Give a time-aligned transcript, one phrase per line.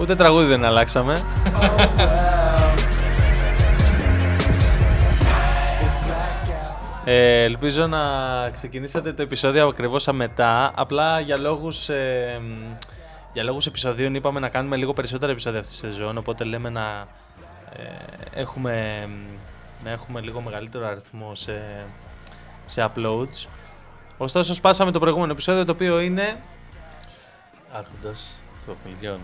[0.00, 1.14] Ούτε τραγούδι δεν αλλάξαμε.
[7.06, 8.00] Ε, ελπίζω να
[8.50, 10.72] ξεκινήσατε το επεισόδιο ακριβώς μετά.
[10.74, 12.40] Απλά για λόγους, ε,
[13.32, 16.18] για λόγους επεισοδίων είπαμε να κάνουμε λίγο περισσότερα επεισόδια αυτή τη σεζόν.
[16.18, 17.06] Οπότε λέμε να
[17.76, 19.06] ε, έχουμε,
[19.84, 21.62] να έχουμε λίγο μεγαλύτερο αριθμό σε,
[22.66, 23.48] σε uploads.
[24.16, 26.36] Ωστόσο, σπάσαμε το προηγούμενο επεισόδιο το οποίο είναι.
[27.72, 29.20] Άρχοντας των θηλιών.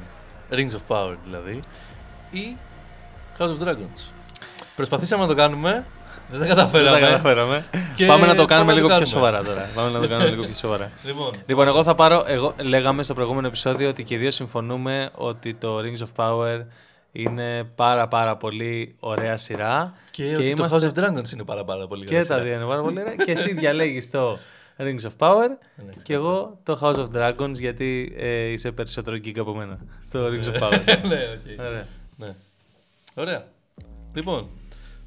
[0.52, 1.60] Rings of Power δηλαδή.
[2.30, 2.56] Ή
[3.38, 4.10] House of Dragons.
[4.76, 5.84] Προσπαθήσαμε να το κάνουμε.
[6.30, 6.90] Δεν τα καταφέραμε.
[6.90, 7.64] Δεν τα καταφέραμε.
[7.96, 9.06] Και Πάμε να το πάμε κάνουμε να το λίγο πιο κάνουμε.
[9.06, 9.70] σοβαρά τώρα.
[9.74, 10.90] Πάμε να το κάνουμε λίγο πιο σοβαρά.
[11.06, 12.24] Λοιπόν, Λοιπόν, εγώ θα πάρω.
[12.26, 16.64] Εγώ, λέγαμε στο προηγούμενο επεισόδιο ότι και οι δύο συμφωνούμε ότι το Rings of Power
[17.12, 19.92] είναι πάρα πάρα πολύ ωραία σειρά.
[20.10, 22.46] και, ότι το House of Dragons είναι πάρα, πάρα πολύ Και καλή τα σειρά.
[22.46, 23.14] δύο είναι πάρα πολύ ωραία.
[23.14, 24.38] και εσύ διαλέγεις το
[24.80, 29.38] Rings of Power Ναι, και εγώ το House of Dragons γιατί ε, είσαι περισσότερο geek
[29.38, 29.78] από μένα.
[30.04, 30.84] Στο Rings of Power.
[31.08, 31.60] ναι, οκ.
[31.60, 31.86] ωραία.
[32.16, 32.34] Ναι.
[33.14, 33.46] Ωραία.
[34.12, 34.48] Λοιπόν,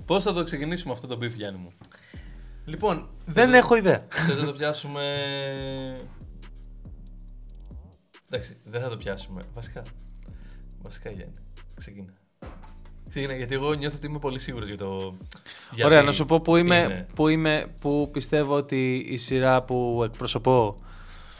[0.05, 1.73] πώς θα το ξεκινήσουμε αυτό το beef, Γιάννη μου;
[2.65, 4.05] Λοιπόν, δεν έχω ιδέα.
[4.09, 5.02] Θες να το πιάσουμε;
[8.30, 9.41] Εντάξει, δεν θα το πιάσουμε.
[9.53, 9.81] Βασικά.
[10.81, 11.33] Βασικά, Γιάννη.
[11.75, 12.13] Ξεκίνα.
[13.14, 15.16] Ξεκίνα, γιατί εγώ νιώθω ότι είμαι πολύ σίγουρος για το.
[15.69, 17.08] γιατί Ωραία, να σου πω που είμαι, είναι.
[17.16, 20.75] που είμαι, που πιστεύω ότι η σειρά που εκπροσωπώ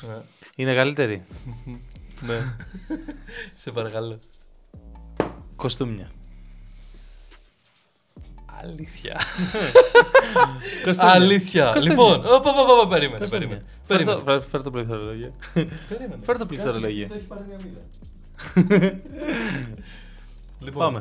[0.08, 0.16] Ναι.
[0.56, 1.22] είναι καλύτερη.
[2.28, 2.56] ναι.
[3.54, 4.20] Σε παρακαλώ.
[5.56, 6.10] Κοστούμια.
[8.62, 9.22] Αλήθεια.
[10.86, 11.14] Κοστούμια.
[11.14, 11.72] Αλήθεια.
[11.74, 12.04] Κοστούμια.
[12.04, 13.20] Λοιπόν, οπα, οπα, οπα, περίμενε.
[13.20, 13.48] Κοστούμια.
[13.48, 13.66] Περίμενε.
[13.88, 14.18] Φέρ Περίμενε.
[14.18, 15.34] το- φέρ- Φέρ το πληθωρολόγιο.
[15.90, 16.20] Περίμενε.
[16.24, 17.08] Φέρ το πληκτρολογία.
[17.08, 19.00] Κάτσε, το έχει πάρει μια μοίρα.
[20.66, 21.00] λοιπόν, Πάμε.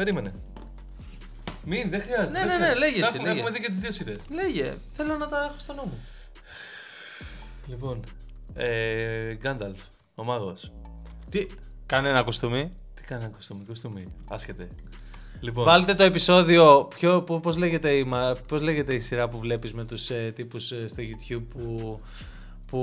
[0.00, 0.32] Περίμενε.
[1.64, 2.30] Μην, δεν χρειάζεται.
[2.30, 2.78] Ναι, δεν ναι, ναι, χρειάζεται.
[2.78, 3.40] λέγε Τα εσύ, Έχουμε, λέγε.
[3.40, 4.20] έχουμε δει και τις δύο σειρές.
[4.30, 5.98] Λέγε, θέλω να τα έχω στο νου μου.
[7.66, 8.04] Λοιπόν.
[8.54, 9.80] Ε, Γκάνταλφ,
[10.14, 10.72] ο μάγος.
[11.30, 11.46] Τι,
[11.86, 12.70] κάνε ένα κοστούμι.
[12.94, 14.04] Τι κάνει ένα κοστούμι, κοστούμι.
[14.28, 14.68] Άσχετε.
[15.40, 19.38] Λοιπόν, Βάλτε το επεισόδιο, ποιο, που, πώς, λέγεται η, μα- πώς λέγεται η σειρά που
[19.38, 22.00] βλέπεις με τους ε, τύπους ε, στο YouTube που,
[22.66, 22.78] που,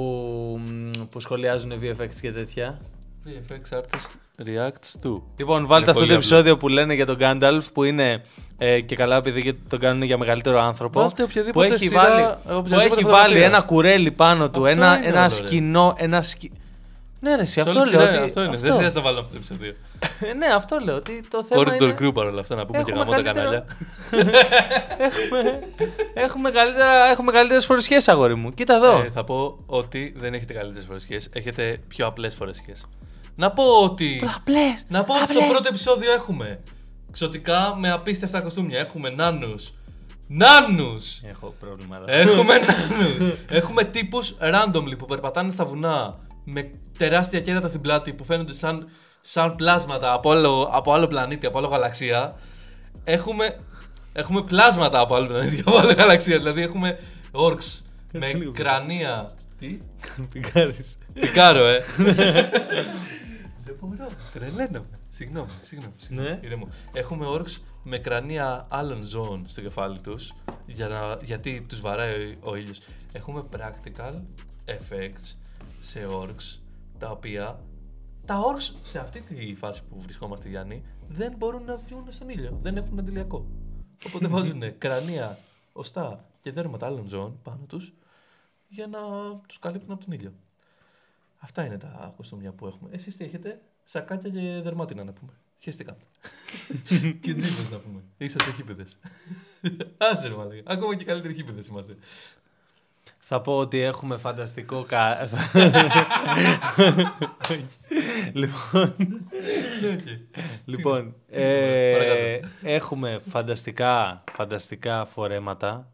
[0.66, 2.79] μ, που σχολιάζουν VFX και τέτοια;
[3.25, 5.21] VFX Artist Reacts to.
[5.37, 6.13] Λοιπόν, βάλτε Είναι αυτό πολύ το απλό.
[6.13, 8.23] επεισόδιο που λένε για τον Gandalf που είναι
[8.57, 10.99] ε, και καλά επειδή και τον κάνουν για μεγαλύτερο άνθρωπο.
[10.99, 13.11] Βάλτε που οποιαδήποτε έχει σειρά, βάλει, οποιαδήποτε που έχει φωτογραφία.
[13.21, 15.29] βάλει ένα κουρέλι πάνω του, Αυτό ένα, είναι ένα όλο, ρε.
[15.47, 16.51] σκηνό, ένα σκι...
[17.19, 18.05] Ναι ρε, εσύ, Σε αυτό όλη τη λέω.
[18.05, 18.49] σειρά ότι, Αυτό είναι.
[18.49, 18.73] Δεν αυτό.
[18.75, 19.73] χρειάζεται να βάλω αυτό το επεισόδιο.
[20.29, 20.95] Ε, ναι, αυτό λέω.
[20.95, 21.95] Ότι το θέμα Corridor είναι...
[21.99, 23.65] Crew παρόλα αυτά, να πούμε και Έχουμε γαμώ τα καλύτερο- κανάλια.
[25.07, 25.59] έχουμε,
[26.13, 28.51] έχουμε, καλύτερα, έχουμε καλύτερες φορεσιές, αγόρι μου.
[28.53, 28.99] Κοίτα εδώ.
[28.99, 31.17] Ε, θα πω ότι δεν έχετε καλύτερες φορεσιέ.
[31.33, 32.73] Έχετε πιο απλές φορεσιέ.
[33.39, 34.29] Να πω ότι.
[34.35, 34.85] Απλές.
[34.87, 35.49] Να πω ότι στο απλές.
[35.51, 36.59] πρώτο επεισόδιο έχουμε
[37.11, 38.79] ξωτικά με απίστευτα κοστούμια.
[38.79, 39.73] Έχουμε νάνους.
[40.27, 41.21] Νάνους!
[41.23, 42.05] Έχω πρόβλημα εδώ.
[42.31, 43.33] Έχουμε νάνους.
[43.49, 48.89] Έχουμε τύπους randomly που περπατάνε στα βουνά με τεράστια κέρατα στην πλάτη που φαίνονται σαν,
[49.21, 52.39] σαν πλάσματα από άλλο, από άλλο πλανήτη, από άλλο γαλαξία.
[53.03, 53.59] Έχουμε,
[54.13, 56.37] έχουμε πλάσματα από άλλο πλανήτη, από άλλο γαλαξία.
[56.37, 56.99] Δηλαδή έχουμε
[57.31, 57.81] orcs
[58.11, 58.51] με λίγο.
[58.51, 59.29] κρανία.
[59.59, 59.77] Τι;
[60.33, 60.97] Πικάρεις.
[61.13, 61.83] Πικάρω, ε.
[63.79, 64.09] Δεν μπορώ.
[64.33, 64.89] Τρελαίνομαι.
[65.09, 65.93] Συγγνώμη, συγγνώμη.
[65.97, 66.29] συγγνώμη.
[66.29, 66.39] Ναι.
[66.41, 66.67] Ηρέμο.
[66.93, 70.33] Έχουμε orcs με κρανία άλλων ζώων στο κεφάλι τους
[70.65, 72.79] για να, γιατί τους βαράει ο, ο ήλιος.
[73.11, 74.13] Έχουμε practical
[74.66, 75.35] effects
[75.81, 76.59] σε orcs
[76.99, 77.59] τα οποία
[78.25, 82.59] τα orcs σε αυτή τη φάση που βρισκόμαστε Γιάννη δεν μπορούν να βγουν στον ήλιο.
[82.61, 83.45] Δεν έχουν αντιλιακό.
[84.05, 85.37] Οπότε βάζουν κρανία,
[85.73, 87.93] οστά και δέρματα άλλων ζώων πάνω τους
[88.67, 88.99] για να
[89.47, 90.33] τους καλύπτουν από τον ήλιο.
[91.37, 92.89] Αυτά είναι τα κοστούμια που έχουμε.
[92.93, 95.31] Εσείς τι έχετε, σακάκια και δερμάτινα να πούμε.
[95.59, 95.97] Χαίστηκα.
[97.21, 98.03] και τζίπες να πούμε.
[98.17, 98.97] Είσαστε χίπηδες.
[99.97, 100.61] Άσε ρε μαλάκα.
[100.65, 101.95] Ακόμα και καλύτεροι χίπηδες είμαστε.
[103.29, 105.17] Θα πω ότι έχουμε φανταστικό κα...
[108.33, 108.95] λοιπόν,
[110.65, 112.47] λοιπόν ε, Παρακάτω.
[112.61, 115.87] έχουμε φανταστικά, φανταστικά φορέματα.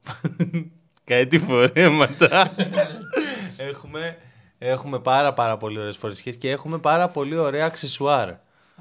[1.03, 2.55] Κάτι φορέματα.
[3.57, 4.17] έχουμε,
[4.69, 8.34] έχουμε πάρα πάρα πολύ ωραίες φορεσιές και έχουμε πάρα πολύ ωραία αξεσουάρ.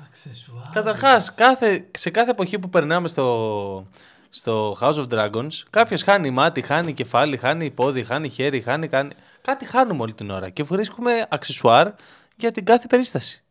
[0.06, 0.69] Αξεσουάρ.
[0.73, 3.87] Καταρχάς, κάθε, σε κάθε εποχή που περνάμε στο,
[4.31, 9.15] στο House of Dragons, κάποιος χάνει μάτι, χάνει κεφάλι, χάνει πόδι, χάνει χέρι, χάνει, χάνει...
[9.43, 11.93] κάτι χάνουμε όλη την ώρα και βρίσκουμε αξεσουάρ
[12.37, 13.43] για την κάθε περίσταση.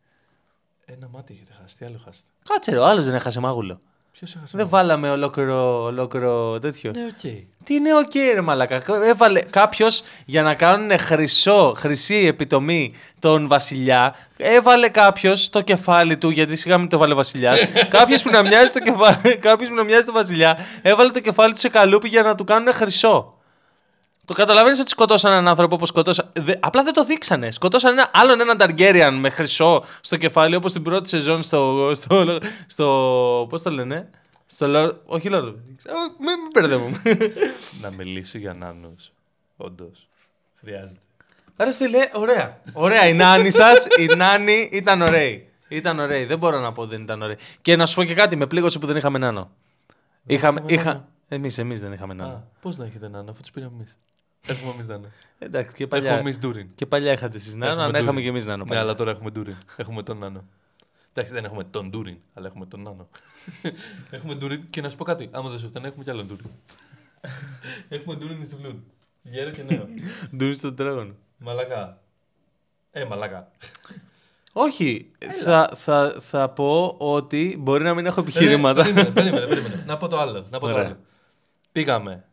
[0.84, 1.76] Ένα μάτι έχετε χάσει.
[1.76, 3.80] Τι άλλο χάσετε; Κάτσε ρε, ο άλλος δεν έχασε μάγουλο.
[4.12, 4.56] Ποιος έχασε.
[4.56, 6.90] Δεν βάλαμε ολόκληρο, ολόκληρο τέτοιο.
[6.94, 7.20] Ναι, οκ.
[7.64, 8.82] Τι είναι οκ ρε μαλακα.
[9.08, 14.14] Έβαλε κάποιος για να κάνουν χρυσό, χρυσή προτομή τον βασιλιά.
[14.36, 17.60] Έβαλε κάποιος το κεφάλι του, γιατί σιγά μην το βάλε βασιλιάς.
[17.98, 21.52] κάποιος που να μοιάζει το κεφάλι, κάποιος που να μοιάζει το βασιλιά, έβαλε το κεφάλι
[21.52, 23.41] του σε καλούπι για να του κάνουν χρυσό.
[24.24, 26.30] Το καταλαβαίνεις ότι σκοτώσαν έναν άνθρωπο όπως σκοτώσαν.
[26.32, 26.54] Δε...
[26.60, 27.50] Απλά δεν το δείξανε.
[27.50, 31.90] Σκοτώσαν ένα, άλλον έναν Targaryen με χρυσό στο κεφάλι όπως την πρώτη σεζόν στο.
[31.94, 34.10] στο, στο Πώς το λένε;
[34.46, 34.94] Στο Lord...
[35.04, 35.84] Όχι Lord of the Rings.
[35.86, 37.02] Ε, Μην μην μπερδεύουμε.
[37.82, 39.12] Να μιλήσει για νάνους.
[39.56, 40.08] Όντως.
[40.60, 41.00] Χρειάζεται.
[41.56, 42.60] Ρε φίλε, ωραία.
[42.72, 43.06] Ωραία.
[43.08, 45.40] Η νάνη σας, η νάνη ήταν ωραία.
[45.68, 46.26] Ήταν ωραία.
[46.26, 47.36] Δεν μπορώ να πω δεν ήταν ωραία.
[47.62, 49.50] Και να σου πω και κάτι, με πλήγωσε που δεν είχαμε νάνο.
[50.26, 50.58] Είχαμε.
[50.66, 50.92] είχαμε Είχα...
[50.92, 51.06] νάνο.
[51.28, 52.44] Εμείς εμείς δεν είχαμε Α, νάνο.
[52.60, 53.96] πώς να έχετε νάνο, αφού τους πήραμε εμείς.
[54.46, 55.06] Έχουμε εμείς νάνο.
[55.38, 56.18] Εντάξει, και Έχουμε παλιά.
[56.18, 56.68] εμείς ντούριν.
[56.74, 58.22] Και παλιά είχατε εσείς νάνο, Έχουμε αν είχαμε ντούριν.
[58.22, 58.62] και εμείς νάνο.
[58.62, 58.82] Ναι, παλιά.
[58.82, 59.56] αλλά τώρα έχουμε ντούριν.
[59.76, 60.44] Έχουμε τον νάνο.
[61.12, 63.08] Εντάξει, δεν έχουμε τον Durin, αλλά έχουμε τον νάνο.
[64.10, 65.28] έχουμε Durin και να σου πω κάτι.
[65.32, 66.50] Άμα δεν σου φτάνει, έχουμε κι άλλο Durin.
[67.88, 68.84] έχουμε Durin ηθουλούν.
[69.22, 69.88] Γέρο και νέο.
[70.36, 71.14] Durin στο τετράγωνο.
[71.38, 71.98] Μαλακά.
[72.92, 73.50] Ε, μαλακά.
[74.52, 75.10] Όχι,
[75.44, 78.80] θα, θα, θα πω ότι μπορεί να μην έχω επιχειρήματα.
[78.80, 79.84] Ε, περίμενε, περίμενε, περίμενε.
[79.86, 80.46] Να πω το άλλο.
[80.50, 80.84] Να πω το Ωραία.
[80.86, 80.96] άλλο.
[81.72, 82.24] Πήγαμε.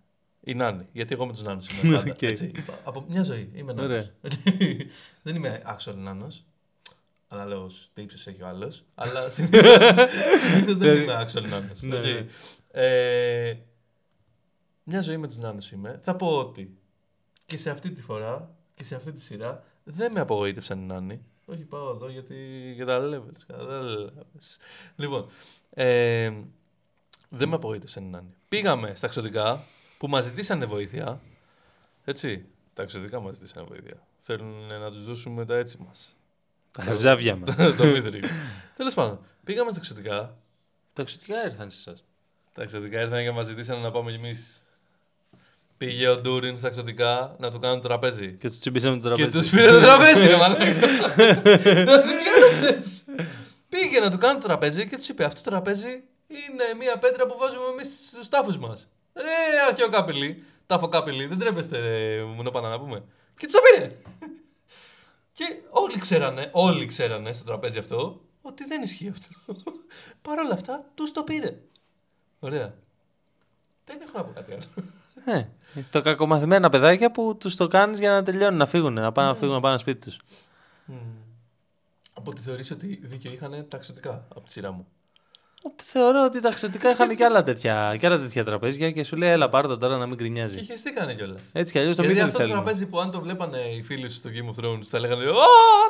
[0.43, 1.95] Η Νάνη, γιατί εγώ με τους Νάνους είμαι.
[1.95, 2.21] πάντα, Οκ.
[2.21, 2.51] έτσι.
[2.83, 3.87] Από μια ζωή είμαι Ωραία.
[3.87, 4.11] Νάνος.
[5.23, 6.43] δεν είμαι actual Νάνος.
[7.27, 8.83] Αναλόγω τι ύψο έχει ο άλλος.
[8.95, 11.81] Αλλά συνήθως δεν είμαι actual Νάνος.
[11.81, 12.25] Ναι, ναι.
[12.71, 13.57] Ε,
[14.83, 15.99] μια ζωή με τους Νάνους είμαι.
[16.03, 16.77] Θα πω ότι
[17.45, 21.21] και σε αυτή τη φορά και σε αυτή τη σειρά δεν με απογοήτευσαν οι Νάνοι.
[21.45, 22.35] Όχι, πάω εδώ γιατί
[22.75, 23.41] για τα levels.
[23.47, 24.57] Καταλάβες.
[24.95, 25.27] Λοιπόν,
[25.73, 26.31] ε,
[27.29, 28.33] δεν με απογοήτευσαν οι Νάνοι.
[28.49, 29.63] Πήγαμε στα εξωτικά
[29.99, 31.21] που μας ζητήσανε βοήθεια.
[32.05, 32.45] Έτσι.
[32.73, 34.07] Τα εξωτικά μας ζητήσανε βοήθεια.
[34.19, 36.15] Θέλουν να τους δώσουμε τα έτσι μας.
[36.71, 37.55] Τα χαρζάβια μας.
[37.77, 38.21] το μύθρι.
[38.75, 40.37] Τέλος πάντων, πήγαμε στα εξωτικά.
[40.93, 42.03] Τα εξωτικά ήρθαν σε εσάς.
[42.53, 44.65] Τα εξωτικά ήρθαν και μας ζητήσανε να πάμε κι εμείς.
[45.77, 48.33] Πήγε ο Ντούριν στα εξωτικά να του κάνουν τραπέζι.
[48.33, 49.39] Και τους τσιμπήσαμε το Και τραπέζι.
[49.39, 50.65] τους πήρε το τραπέζι, ρε μαλάκα.
[51.83, 53.03] Δηλαδή, τι έκανες;
[53.69, 57.27] Πήγε να του κάνει το τραπέζι και τους είπε: Αυτό το τραπέζι είναι μια πέτρα
[57.27, 58.87] που βάζουμε εμείς στους τάφους μας.
[59.21, 63.03] Ρε, αρχαιοκάπηλοι, τάφοκάπηλοι, δεν τρέπεστε, ρε, μονοπάνα να πούμε.
[63.37, 63.95] Και τους το πήρε.
[65.31, 69.55] Και όλοι ξέρανε, όλοι ξέρανε στο τραπέζι αυτό ότι δεν ισχύει αυτό.
[70.21, 71.57] Παρ' όλα αυτά, τους το πήρε.
[72.39, 72.73] Ωραία.
[73.85, 74.63] Δεν έχω να πω κάτι άλλο.
[75.25, 75.47] Ε,
[75.89, 79.35] το κακομαθημένα παιδάκια που τους το κάνεις για να τελειώνουν, να φύγουν, να πάνε να
[79.35, 80.19] φύγουν να πάνε σπίτι τους.
[82.13, 84.87] Από ότι θεωρείς ότι δίκιο είχαν τα εξωτικά από τη σειρά μου;
[85.83, 89.29] Θεωρώ ότι τα εξωτικά είχαν και άλλα τέτοια, και άλλα τέτοια τραπέζια και σου λέει:
[89.29, 90.63] Έλα, πάρ' το τώρα να μην Και γκρινιάζει.
[90.63, 91.41] χεστήκανε κιόλας.
[91.53, 92.63] Έτσι κι αλλιώς το Γιατί μην αυτό το θέλουμε.
[92.63, 95.27] τραπέζι που αν το βλέπανε οι φίλοι σου στο Game of Thrones θα λέγανε Α,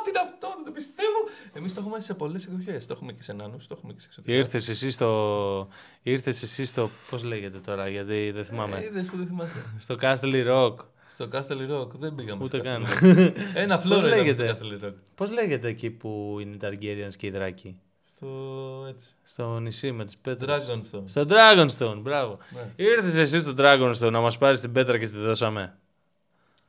[0.04, 1.08] τι είναι αυτό, δεν το πιστεύω.
[1.52, 2.86] Εμείς το έχουμε σε πολλές εκδοχές.
[2.86, 4.36] Το έχουμε και σε νάνους, το έχουμε και σε εξωτικά.
[4.36, 5.68] Ήρθες εσύ στο.
[6.02, 6.90] Ήρθες εσύ στο.
[7.10, 8.76] Πώς λέγεται τώρα, γιατί δεν θυμάμαι.
[8.78, 9.64] Ε, είδες που δεν θυμάσαι.
[9.78, 10.74] Στο Castle Rock.
[11.08, 12.44] στο Castle Rock δεν πήγαμε.
[12.44, 12.86] Ούτε στο καν.
[12.86, 13.32] Castle Rock.
[13.54, 14.94] Ένα Πώς φλόρο ήταν στο λέγεται; Castle Rock.
[15.14, 17.76] Πώς λέγεται εκεί που είναι οι Targaryens και οι δράκοι;
[18.20, 19.08] Στο έτσι.
[19.22, 20.66] Στο νησί με τις πέτρες.
[20.68, 21.02] Dragonstone.
[21.04, 22.38] Στο Dragonstone, μπράβο.
[22.54, 22.84] Ναι.
[22.84, 25.74] Ήρθες εσύ στο Dragonstone να μας πάρεις την πέτρα και τη δώσαμε.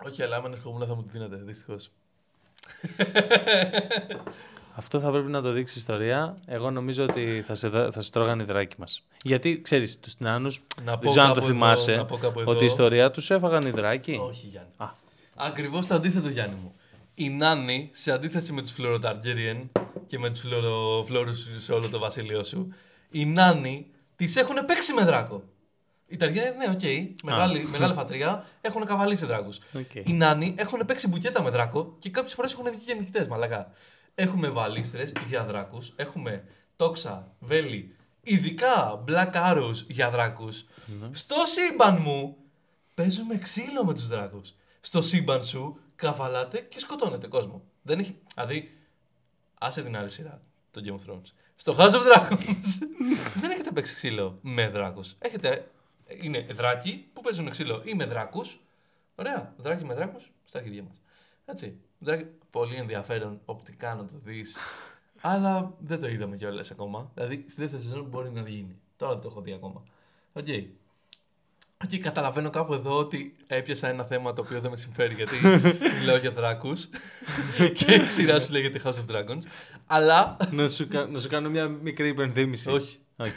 [0.06, 1.90] Όχι, αλλά άμα ερχόμουν θα μου τη δίνατε, δυστυχώς.
[4.76, 6.38] Αυτό θα πρέπει να το δείξει ιστορία.
[6.46, 9.04] Εγώ νομίζω ότι θα σε, δα- θα σε τρώγανε οι δράκοι μας.
[9.24, 10.52] Γιατί ξέρεις, τους νάνου.
[10.84, 11.96] Να πω Δεν ξέρω αν το κάπου εδώ, θυμάσαι.
[11.96, 12.66] να πω κάπου ότι η εδώ.
[12.66, 14.20] ιστορία τους έφαγαν οι δράκοι.
[14.22, 14.70] Όχι, Γιάννη.
[14.78, 14.86] Α.
[15.36, 16.74] Ακριβώς το αντίθετο, Γιάννη μου.
[17.16, 19.72] Οι Νάνοι, σε αντίθεση με τους Φλωρο Targaryen
[20.12, 20.44] και με τους
[21.06, 22.74] Φλώρους σε όλο το βασίλειό σου,
[23.10, 25.44] οι Νάνοι τις έχουν παίξει με δράκο.
[26.08, 26.82] Οι Targaryen, ναι, οκ,
[27.24, 29.60] μεγάλη, μεγάλη φατρία, έχουν καβαλήσει δράκους.
[29.74, 29.96] Οκ.
[29.96, 33.72] Οι Νάνοι έχουν παίξει μπουκέτα με δράκο και κάποιες φορές έχουν βγει και νικητές, μαλακά.
[34.16, 36.44] Έχουμε βαλίστρες για δράκους, έχουμε
[36.76, 40.66] τόξα, βέλη, ειδικά black arrows για δράκους.
[41.12, 42.38] Στο σύμπαν μου
[42.94, 44.54] παίζουμε ξύλο με τους δράκους.
[44.82, 47.64] Στο σύμπαν σου καβαλάτε και σκοτώνετε κόσμο.
[47.82, 48.16] Δεν έχει.
[48.36, 48.72] Δηλαδή,
[49.64, 50.42] άσε την άλλη σειρά,
[50.72, 51.32] το Game of Thrones.
[51.56, 52.88] Στο House of Dragons
[53.42, 55.16] δεν έχετε παίξει ξύλο με δράκους.
[55.20, 55.72] Έχετε.
[56.22, 58.60] Είναι δράκοι που παίζουν ξύλο ή με δράκους.
[59.16, 59.54] Ωραία.
[59.58, 61.02] Δράκοι με δράκους στα αρχίδια μας.
[61.46, 61.80] Έτσι.
[62.00, 64.58] Δράκοι, πολύ ενδιαφέρον οπτικά να το δεις.
[65.22, 67.12] αλλά δεν το είδαμε κιόλας ακόμα.
[67.14, 68.80] Δηλαδή, στη δεύτερη σεζόν μπορεί να γίνει.
[68.98, 69.84] Τώρα δεν το έχω δει ακόμα.
[70.34, 70.48] Οκ.
[71.84, 75.36] Οκ, καταλαβαίνω κάπου εδώ ότι έπιασα ένα θέμα το οποίο δεν με συμφέρει γιατί
[76.00, 76.90] μιλάω για δράκους.
[77.78, 79.42] και η σειρά σου λέγεται House of Dragons.
[79.88, 80.38] Αλλά.
[80.52, 82.70] να, σου, κα- να σου κάνω μια μικρή υπενθύμηση.
[82.70, 82.98] Όχι.
[83.18, 83.28] Οκ.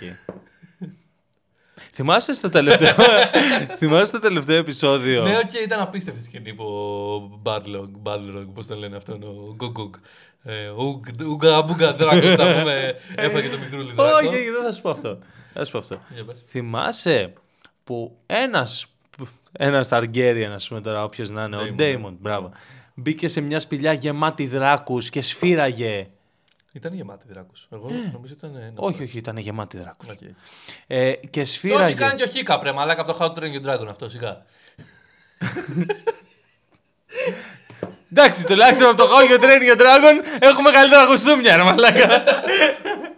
[1.92, 2.94] Θυμάσαι στο τελευταίο,
[3.78, 8.66] θυμάσαι στο τελευταίο επεισόδιο; Ναι, οκ, ήταν απίστευτη η σκηνή που ο Balrog, Balrog, πώς
[8.66, 9.94] τον λένε αυτόν, ο Γκογκογκ.
[10.42, 14.16] Ε, ο Ουγγαμπούγκα Δράκος, θα πούμε, έφαγε το μικρούλι δράκο.
[14.16, 15.08] Όχι, όχι, δεν θα σου πω αυτό.
[15.18, 15.18] Δεν
[15.54, 16.00] θα σου πω αυτό.
[16.14, 16.42] Για πες.
[16.46, 17.32] Θυμάσαι
[17.84, 18.86] που ένας,
[19.52, 21.72] ένας Targaryen, ας πούμε τώρα, όποιος να είναι, ο Daemon.
[21.74, 22.52] Daemon, μπράβο,
[22.94, 26.08] μπήκε σε μια σπηλιά γεμάτη δράκους και σφύραγε.
[26.72, 27.52] Ήταν γεμάτη δράκους.
[27.70, 28.72] Εγώ νομίζω ήταν ένας.
[28.74, 30.08] Όχι, όχι, ήταν γεμάτη δράκους.
[30.08, 30.18] Οκ.
[30.86, 31.94] Ε, και Το έχει σφύραγε.
[31.94, 34.42] κάνει και ο Hiccup ρε, μαλάκα από το How to Train Your Dragon αυτό, σιγά.
[38.12, 42.24] Εντάξει, τουλάχιστον από το How You Train Your Dragon έχουμε καλύτερα κοστούμια, ρε μαλάκα.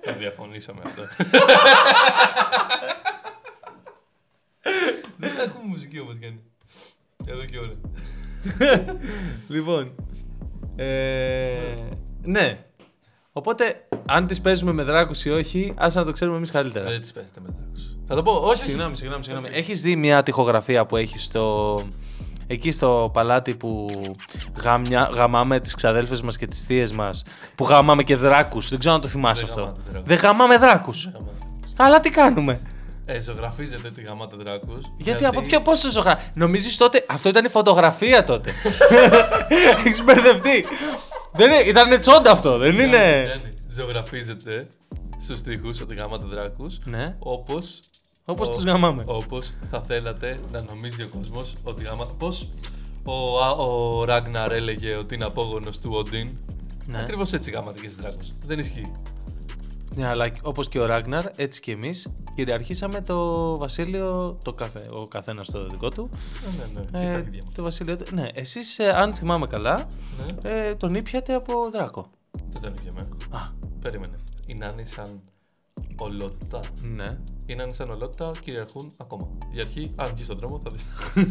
[0.05, 1.03] Θα διαφωνήσω με αυτό.
[5.17, 6.41] Δεν ακούμε μουσική όμως Γιάννη.
[7.27, 7.75] Εδώ και ώρα.
[9.49, 9.93] λοιπόν.
[10.77, 11.75] Ε,
[12.23, 12.59] ναι.
[13.33, 16.89] Οπότε, αν τις παίζουμε με δράκους ή όχι, ας να το ξέρουμε εμείς καλύτερα.
[16.89, 17.97] Δεν τις παίζετε με δράκους.
[18.07, 18.63] Θα το πω, όχι.
[18.63, 19.49] Συγγνώμη, συγγνώμη, συγγνώμη.
[19.53, 21.83] Έχεις δει μια τοιχογραφία που έχει στο...
[22.49, 23.87] Εκεί στο παλάτι που
[24.63, 28.69] γαμιά, γαμάμε τις ξαδέλφες μας και τις θείες μας που γαμάμε και δράκους.
[28.69, 29.61] Δεν ξέρω αν το θυμάσαι Δεν αυτό.
[29.61, 30.09] γαμάτε δράκους.
[30.09, 31.11] Δεν γαμάμε δράκους.
[31.77, 32.61] Αλλά τι κάνουμε;
[33.09, 34.85] Ε, ζωγραφίζετε τη γαμάτα δράκους.
[34.97, 36.31] Γιατί, από ποιο πόσο ζωγραφία.
[36.35, 37.05] Νομίζεις τότε.
[37.09, 38.53] Αυτό ήταν η φωτογραφία τότε;
[39.85, 40.65] Έχεις μπερδευτεί.
[41.33, 43.23] Δεν είναι, ήταν τσόντα αυτό, δεν είναι.
[43.25, 44.69] Γιάννη, Ζωγραφίζετε
[45.21, 46.79] στους τοίχους ότι γαμάτε δράκους.
[46.85, 47.17] Ναι.
[47.19, 47.81] Όπως
[48.27, 49.03] Όπως ο- τους γαμάμε.
[49.07, 52.07] Όπως θα θέλατε να νομίζει ο κόσμος ότι γάμα...
[52.19, 52.49] Πώς
[53.05, 56.29] ο, Α- ο Ράγναρ έλεγε ότι είναι απόγονος του Οντίν.
[56.87, 56.99] Ναι.
[56.99, 58.29] Ακριβώς έτσι γάματε και στις δράκους.
[58.47, 58.93] Δεν ισχύει.
[59.97, 64.38] Ναι, αλλά όπως και ο Ράγναρ, έτσι και εμείς κυριαρχήσαμε το βασίλειο.
[64.45, 66.11] Το καθε, ο καθένας το δικό του.
[66.59, 66.99] Ναι, ναι, ναι.
[67.00, 67.55] Και στα Ε, αρχίδια μας.
[67.55, 67.97] το βασίλειο.
[67.97, 69.88] του- Ναι, εσείς, αν θυμάμαι καλά,
[70.43, 70.50] Ναι.
[70.50, 72.07] ε, τον ήπιατε από δράκο.
[72.53, 73.00] Δεν τον ήπιαμε.
[73.31, 73.38] Α,
[73.83, 74.17] Περίμενε.
[74.47, 75.21] Η Νάνη σαν
[75.97, 76.61] ολότητα.
[76.83, 77.19] ναι.
[77.47, 79.29] Οι Νάνη σαν ολότητα κυριαρχούν ακόμα.
[79.50, 80.85] Η αρχή, αν βγεις στον δρόμο, θα δεις.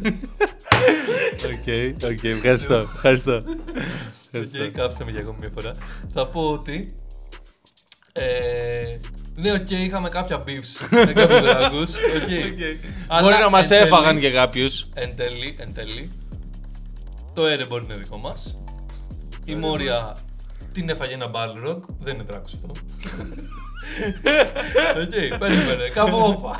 [1.46, 2.74] Οκ, οκ, ευχαριστώ.
[2.76, 3.42] Ευχαριστώ.
[4.26, 4.64] Ευχαριστώ.
[4.64, 5.76] Οκ, κάψτε με για ακόμη μια φορά.
[6.14, 6.96] Θα πω ότι.
[8.18, 9.00] Ε,
[9.36, 11.94] ναι, οκ, είχαμε κάποια beefs με κάποιους δράκους.
[13.22, 14.90] Μπορεί να μας έφαγαν και κάποιους.
[14.94, 16.10] Εν τέλει, εν τέλει,
[17.34, 18.60] το Erebor είναι δικό μας.
[19.46, 20.18] Η Μόρια
[20.72, 21.80] την έφαγε ένα Balrog.
[22.00, 22.72] Δεν είναι δράκος αυτό.
[25.02, 26.60] Οκ, περίμενε, κάπου όπα.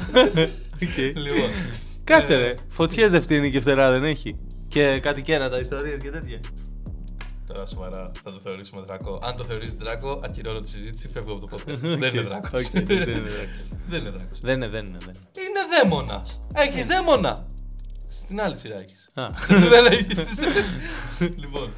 [1.16, 1.50] Λοιπόν.
[2.04, 2.54] Κάτσε ε, ρε.
[2.68, 4.38] Φωτιές δεν φτύνει και φτερά δεν έχει.
[4.68, 6.40] Και κάτι κέρατα, ιστορίες και τέτοια.
[7.56, 9.20] Τώρα σοβαρά θα το θεωρήσουμε δράκο.
[9.24, 11.76] Αν το θεωρείς δράκο, ακυρώνω τη συζήτηση, φεύγω από το podcast.
[12.02, 12.66] δεν είναι δράκος.
[12.66, 13.68] Οκ, δεν είναι δράκος.
[13.88, 14.40] δεν είναι δράκος.
[14.40, 14.98] Δεν είναι, δεν είναι.
[14.98, 15.48] Δεν είναι.
[15.50, 16.42] Είναι δαίμονας.
[16.54, 17.48] Έχεις δαίμονα.
[18.08, 19.08] Στην άλλη σειρά έχεις.
[19.14, 19.28] Α.
[19.70, 20.34] δεν έχεις.
[21.42, 21.70] λοιπόν.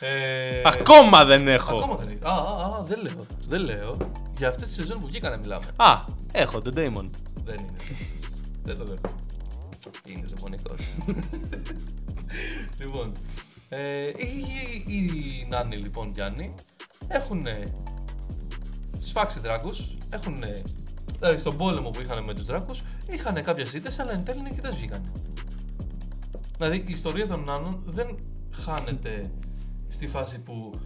[0.00, 1.76] Ε, Ακόμα δεν έχω.
[1.76, 2.24] Ακόμα δεν έχεις.
[2.24, 3.26] Α, α, α, δεν λέω.
[3.46, 3.96] Δεν λέω.
[4.36, 5.64] Για αυτές τις σεζόν που βγήκανε μιλάμε.
[5.76, 5.98] Α,
[6.32, 7.10] έχω τον Damon.
[7.44, 7.76] Δεν είναι.
[8.62, 9.20] δεν το δέχομαι.
[10.04, 10.94] Είναι ζωμονικός.
[12.80, 13.12] λοιπόν.
[13.76, 14.44] Ε, οι,
[14.86, 15.04] οι,
[15.40, 16.54] οι νάνοι λοιπόν Γιάννη
[17.08, 17.46] έχουν
[18.98, 20.42] σφάξει δράκους, έχουν
[21.18, 24.76] δηλαδή στον πόλεμο που είχαν με τους δράκους είχαν κάποιες ήττες αλλά εν τέλει νικητές
[24.76, 25.12] βγήκαν.
[26.56, 28.18] Δηλαδή η ιστορία των νάνων δεν
[28.52, 29.30] χάνεται
[29.88, 30.80] στη φάση που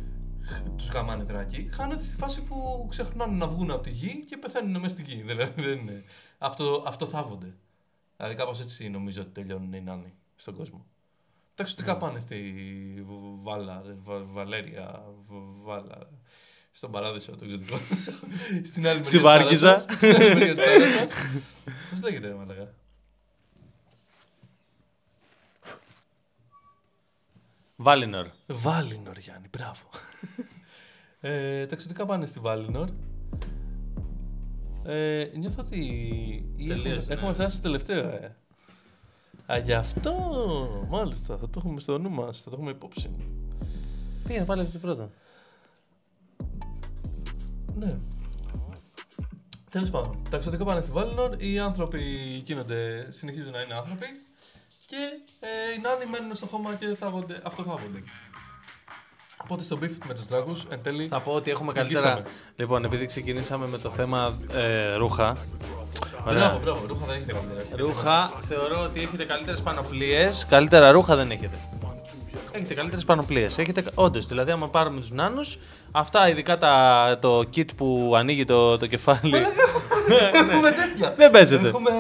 [0.77, 4.81] τους γαμάνε δράκοι, χάνεται στη φάση που ξεχνάνε να βγουν από τη γη και πεθαίνουν
[4.81, 5.23] μέσα στη γη.
[5.29, 6.05] Δηλαδή δεν είναι.
[6.39, 7.55] Αυτό, αυτό θάβονται.
[8.17, 10.87] Δηλαδή κάπως έτσι νομίζω ότι τελειώνουν οι νάνοι στον κόσμο.
[11.59, 12.37] Τα εξωτικά πάνε στη
[13.07, 15.99] Β- Βάλα, Βα- Βαλέρια, Β- Βάλα,
[16.73, 17.77] στον παράδεισο, το εξωτικό.
[18.71, 19.79] Στην άλλη Στη μεριά της Βάρκηζα.
[19.79, 19.97] θάλασσας.
[19.97, 21.15] Στην άλλη μεριά της θάλασσας.
[21.91, 22.75] Πώς λέγεται, ρε μαλακά.
[27.77, 28.27] Βάλινορ.
[28.47, 29.89] Βάλινορ, Γιάννη, μπράβο.
[31.21, 32.89] ε, τα εξωτικά πάνε στη Βάλινορ.
[34.85, 35.79] Ε, νιώθω ότι
[36.59, 37.35] έχουμε, Τελείωσε, έχουμε ναι.
[37.35, 38.37] φτάσει στο τελευταίο, ε.
[39.53, 40.13] Α, γι' αυτό,
[40.89, 43.11] μάλιστα, θα το έχουμε στο νου μας, θα το έχουμε υπόψη.
[44.27, 45.11] Πήγαινε πάλι αυτό πρώτο.
[47.75, 47.99] Ναι.
[49.71, 52.01] Τέλος πάντων, τα εξωτικά πάνε στη Βάλινορ, οι άνθρωποι
[52.45, 54.07] γίνονται, συνεχίζουν να είναι άνθρωποι
[54.87, 54.97] και
[55.41, 58.03] ε, οι νάνοι μένουν στο χώμα και θάβονται, αυτοθάβονται.
[59.43, 62.09] Οπότε στο beef με τους δράκους, εν τέλει, Θα πω ότι έχουμε Νικήσαμε.
[62.09, 62.35] καλύτερα.
[62.57, 65.37] Λοιπόν, επειδή ξεκινήσαμε με το θέμα ε, ρούχα.
[66.25, 66.59] Μπράβο, Ωραία.
[66.63, 67.63] μπράβο, ρούχα δεν έχετε καλύτερα.
[67.77, 70.47] Ρούχα, θεωρώ ότι έχετε καλύτερες πανοπλίες.
[70.49, 71.57] Καλύτερα ρούχα δεν έχετε.
[72.53, 73.59] Έχετε καλύτερες πανοπλίες.
[73.59, 75.59] Έχετε, όντως, δηλαδή, άμα πάρουμε τους νάνους,
[75.93, 79.35] αυτά ειδικά τα, το kit που ανοίγει το, το κεφάλι.
[80.33, 81.13] Έχουμε τέτοια.
[81.17, 81.69] δεν παίζεται.
[81.69, 81.91] Έχουμε...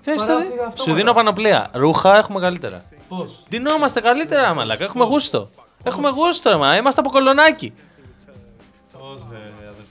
[0.00, 0.82] Θες το παράθυρα δει- αυτόματα.
[0.82, 1.70] Σου δίνω πανοπλία.
[1.72, 2.84] Ρούχα έχουμε καλύτερα.
[3.08, 4.84] Πώς; Δινόμαστε καλύτερα, μαλάκα.
[4.84, 5.50] Έχουμε γούστο.
[5.82, 6.76] Έχουμε γούστο, μα.
[6.76, 7.74] Είμαστε από κολονάκι.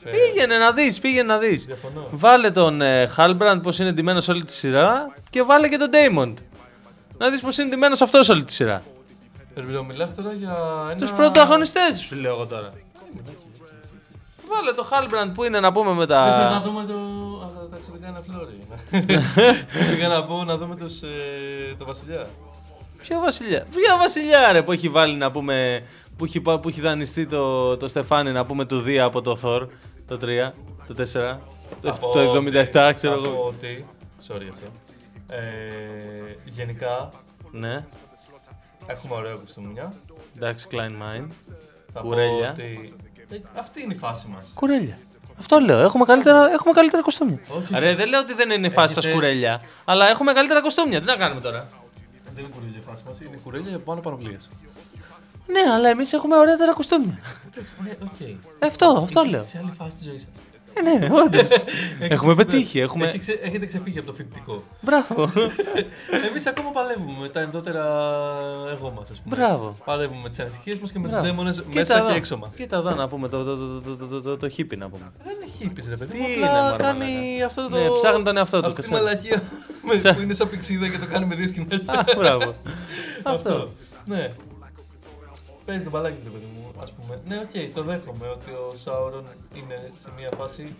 [0.05, 0.31] Πώς, ε, αδερφέ.
[0.31, 1.65] Πήγαινε να δεις, πήγαινε να δεις.
[1.65, 2.07] Διαφωνώ.
[2.11, 6.33] Βάλε τον ε, Halbrand πώς είναι ντυμένος όλη τη σειρά και βάλε και τον Daemon.
[7.17, 8.83] Να δεις πώς είναι ντυμένος αυτός όλη τη σειρά.
[9.55, 10.57] Ελπίζω, μιλάς τώρα για
[10.89, 10.95] ένα...
[10.95, 12.71] Τους πρωταγωνιστέ σου λέω εγώ τώρα.
[14.49, 16.61] Βάλε το Halbrand που είναι να πούμε με Πήγα να τα.
[16.65, 16.93] δούμε το...
[17.45, 18.57] Α, τα- τα εξωτικά είναι φλόρι.
[19.95, 21.07] Πήγα να πω να δούμε τους, ε,
[21.77, 22.27] το βασιλιά.
[23.01, 25.83] Ποιο βασιλιά; Ποιο βασιλιά ρε που έχει βάλει να πούμε.
[26.17, 29.37] Που έχει, πά- που έχει δανειστεί το, το Στεφάνι να πούμε του Δία από το
[29.43, 29.67] Thor.
[30.07, 30.51] Το 3,
[30.87, 31.39] το 4,
[31.81, 33.45] το, Από το 77, ότι- ξέρω από εγώ.
[33.47, 33.85] ότι...
[34.27, 34.65] Sorry αυτό.
[35.27, 35.39] Ε,
[36.45, 37.09] γενικά,
[37.51, 37.85] Ναι.
[38.87, 39.93] Έχουμε ωραία κουστούμια.
[40.35, 41.27] Εντάξει, κλάιν μάιν.
[41.93, 42.49] Θα πω Κουρέλια.
[42.51, 42.93] ότι-
[43.29, 44.51] Ε, Αυτή είναι η φάση μας.
[44.55, 44.97] Κουρέλια.
[45.39, 45.79] Αυτό λέω.
[45.79, 47.39] Έχουμε καλύτερα, έχουμε καλύτερα κοστούμια.
[47.57, 47.79] Όχι.
[47.79, 49.61] Ρε, δεν λέω ότι δεν είναι η φάση σας Έχετε- κουρέλια.
[49.85, 50.99] Αλλά έχουμε καλύτερα κοστούμια.
[50.99, 51.67] Τι να κάνουμε τώρα;
[52.35, 54.49] Δεν είναι κουρέλια η φάση μας, είναι κουρέλια πάνω πανοπλίες.
[55.47, 57.19] Ναι, αλλά εμείς έχουμε ωραίτερα κοστούμια.
[57.53, 58.19] Εντάξει, ναι, οκ.
[58.59, 59.45] Ε, Αυτό, αυτό Είστε λέω.
[59.45, 60.29] Σε άλλη φάση της ζωής σας.
[60.77, 61.49] Ε, ναι, όντως.
[61.99, 62.79] έχουμε πετύχει.
[62.79, 63.13] Έχουμε...
[63.43, 64.63] Έχετε ξεφύγει από το φοιτητικό.
[64.81, 65.31] Μπράβο.
[66.29, 67.81] Εμείς ακόμα παλεύουμε με τα ενδότερα
[68.71, 69.35] εγώ μας, ας πούμε.
[69.35, 69.77] Μπράβο.
[69.85, 71.27] Παλεύουμε με τις ανησυχίες μας και με τους Μπράβο.
[71.29, 72.07] δαίμονες Κοίτα μέσα εδώ.
[72.11, 72.49] και έξω μας.
[72.55, 75.11] Κοίτα εδώ να πούμε το, το, το, το, το, το, το, το χίπι να πούμε.
[75.23, 77.45] Δεν είναι χίπης ρε παιδί Τι μου, είναι, απλά μωρέ, κάνει μαλάκα.
[77.45, 77.77] αυτό το...
[77.77, 79.03] Ναι, ψάχνει τον εαυτό του, Αυτή τη ξέρω.
[79.03, 79.41] μαλακία
[79.83, 81.81] με- Ψά- που είναι σαν πυξίδα και το κάνει με δύο σκηνές.
[81.89, 82.53] Α, μπράβο.
[83.23, 83.69] Αυτό.
[84.05, 84.31] Ναι.
[85.65, 87.21] Παίζει το μπαλάκι του παιδί μου, ας πούμε.
[87.27, 90.75] Ναι, οκ, το δέχομαι ότι ο Σάουρον είναι σε μια φάση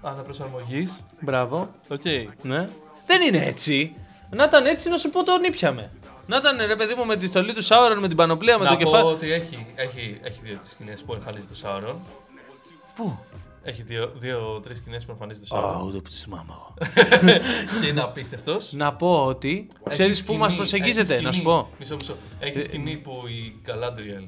[0.00, 1.04] αναπροσαρμογής.
[1.20, 1.68] Μπράβο.
[1.88, 2.04] Οκ.
[2.42, 2.68] Ναι.
[3.06, 3.96] Δεν είναι έτσι.
[4.30, 5.90] Να ήταν έτσι να σου πω τον ήπιαμε.
[6.26, 8.70] Να ήταν ρε παιδί μου με τη στολή του Σάουρον, με την πανοπλία, με Να
[8.70, 9.06] το πω κεφάλι.
[9.06, 12.00] ότι έχει, έχει, έχει δύο σκηνές που εμφανίζεται ο Σάουρον.
[12.96, 13.18] Πού;
[13.62, 15.86] Έχει δύο, δύο-τρεις σκηνές που εμφανίζεται ο Α, Σάουρον.
[15.88, 16.74] ούτε που τη θυμάμαι εγώ.
[17.80, 18.72] και είναι απίστευτος.
[18.72, 19.66] Να πω ότι.
[19.90, 22.16] Ξέρεις Έχει πού μας σκηνή- προσεγγίζεται, έχει να σου σκηνή- πω; Μισό, μισό.
[22.38, 24.24] Έχει σκηνή που η Galadriel.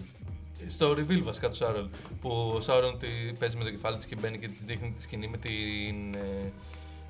[0.66, 1.90] Στο reveal βασικά του Σάουρον.
[2.20, 3.06] Που ο Σάουρον τη
[3.38, 6.14] παίζει με το κεφάλι της και μπαίνει και της δείχνει τη σκηνή με την.
[6.14, 6.52] Ε,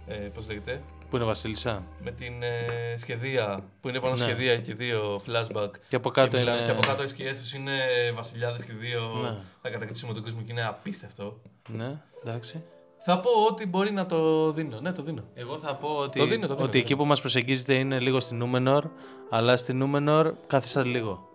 [0.07, 0.83] ε, Πώς λέγεται.
[1.13, 3.65] Πού είναι Βασίλισσα; Με την ε, σχεδία.
[3.81, 4.19] Που είναι πάνω Ναι.
[4.19, 5.69] σχεδία και δύο flashback.
[5.89, 7.73] Και από κάτω μιλάνε- είναι- Και από κάτω οι σκιέ του είναι
[8.15, 9.01] βασιλιάδες και δύο.
[9.23, 9.37] Ναι.
[9.63, 11.41] Θα κατακτήσουμε τον κόσμο και είναι απίστευτο.
[11.69, 12.63] Ναι, εντάξει.
[13.05, 14.81] Θα πω ότι μπορεί να το δίνω.
[14.81, 15.23] Ναι, το δίνω.
[15.35, 17.99] Εγώ θα πω ότι, Το δίνω, το δίνω, ότι το εκεί που μας προσεγγίζετε είναι
[18.01, 18.85] λίγο στην Νούμενορ,
[19.31, 21.29] αλλά στην Νούμενορ κάθισα λίγο.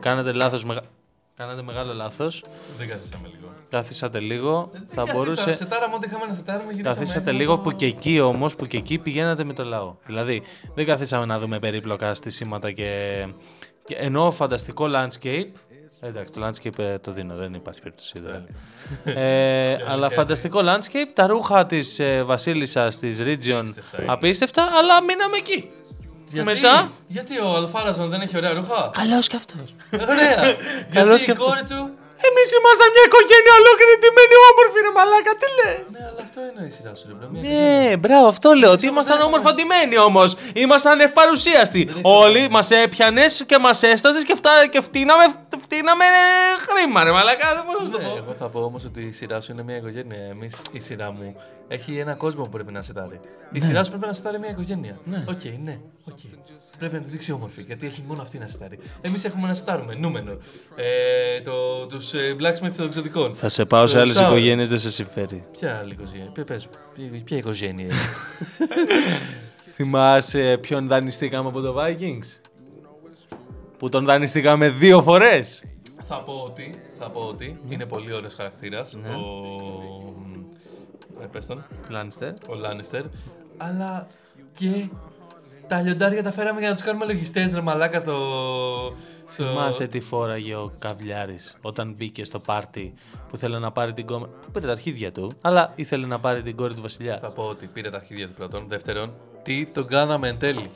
[0.00, 0.82] Κάνατε λάθος, μεγα...
[1.38, 2.44] Κάνατε μεγάλο λάθος.
[2.78, 3.52] Δεν καθίσαμε λίγο.
[3.70, 4.68] Κάθισατε λίγο.
[4.72, 5.12] Δεν θα καθίσαμε.
[5.12, 5.52] μπορούσε...
[5.52, 6.72] Σετάραμε ό,τι είχαμε να σετάρουμε.
[6.72, 7.38] γυρίσαμε Καθίσατε έτοιμο.
[7.38, 9.94] λίγο που και εκεί όμως, που και εκεί πηγαίνατε με το λαό.
[10.06, 10.42] Δηλαδή,
[10.74, 13.26] δεν καθίσαμε να δούμε περίπλοκα στισίματα και...
[13.84, 15.50] και ενώ φανταστικό landscape,
[16.00, 18.18] εντάξει, το landscape ε, το δίνω, δεν υπάρχει περίπτωση.
[18.18, 18.46] δεν.
[19.16, 24.12] ε, αλλά φανταστικό landscape, τα ρούχα της ε, βασίλισσας της Region Απίστευτα είναι.
[24.12, 25.70] απίστευτα, αλλά μείναμε εκεί.
[26.32, 29.68] Γιατί, Μετά- γιατί ο Αρ-Φαραζόν δεν έχει ωραία ρούχα; Καλός κι αυτός.
[30.12, 30.38] Ωραία.
[30.96, 31.46] Καλώς γιατί και η αυτός.
[31.46, 31.82] κόρη του.
[32.28, 36.62] Εμείς ήμασταν μια οικογένεια ολόκληρη ντυμένη όμορφη ρε μαλάκα, τι λες; Ναι, αλλά αυτό είναι
[36.70, 37.26] η σειρά σου, ρε bro.
[37.32, 38.70] Μια Ναι, μπράβο, αυτό λέω.
[38.76, 40.28] Ότι όμως ήμασταν δεν όμορφα έχουμε- ντυμένοι όμως.
[40.64, 41.80] Ήμασταν ευπαρουσίαστοι.
[42.22, 45.24] Όλοι μας έπιανες και μας έσταζες και, φτά, και φτύναμε,
[45.68, 46.04] φτύναμε
[46.66, 47.54] χρήμα, ρε μαλακά.
[47.54, 48.16] Δεν μπορώ να σου το Ναι, πω.
[48.16, 50.18] εγώ θα πω όμως ότι η σειρά σου είναι μια οικογένεια.
[50.30, 51.36] Εμείς, η σειρά μου,
[51.68, 53.20] έχει ένα κόσμο που πρέπει να σετάρει.
[53.52, 54.98] Η σειρά σου πρέπει να σετάρει μια οικογένεια.
[55.04, 55.24] Ναι.
[55.28, 55.78] Οκ, ναι,
[56.10, 56.18] οκ.
[56.78, 58.78] Πρέπει να τη δείξει όμορφη, γιατί έχει μόνο αυτή να σετάρει.
[59.00, 60.36] Εμείς έχουμε να σετάρουμε Νούμενορ.
[60.76, 63.34] Ε, το, τους ε, blacksmith των εξωτικών.
[63.34, 64.22] Θα σε πάω σε Το άλλες Sauron.
[64.22, 65.44] οικογένειες, δεν σε συμφέρει.
[65.58, 67.94] Ποια άλλη οικογένεια, ποια, πες, ποια, ποια οικογένεια είναι;
[69.74, 72.40] Θυμάσαι ποιον δανειστήκαμε από το Vikings;
[73.78, 75.64] Που τον δανειστήκαμε δύο φορές.
[76.08, 79.08] Θα πω ότι, θα πω ότι είναι πολύ ωραίος χαρακτήρας Ναι.
[79.08, 79.22] ο...
[81.22, 82.32] Ε, πες τον, Λάνιστερ.
[82.48, 83.02] ο Λάνιστερ,
[83.56, 84.06] αλλά
[84.52, 84.88] και
[85.66, 88.12] τα λιοντάρια τα φέραμε για να τους κάνουμε λογιστές ρε μαλάκα στο...
[89.26, 89.44] στο...
[89.44, 92.94] Θυμάσαι τι φόραγε ο Καβλιάρης όταν μπήκε στο πάρτι
[93.28, 94.26] που ήθελε να πάρει την κόμμα.
[94.26, 97.20] Που πήρε τα αρχίδια του, αλλά ήθελε να πάρει την κόρη του Βασιλιάς.
[97.20, 98.64] Θα πω ότι πήρε τα αρχίδια του πρώτον.
[98.68, 99.12] Δεύτερον,
[99.42, 100.70] τι τον κάναμε εν τέλει;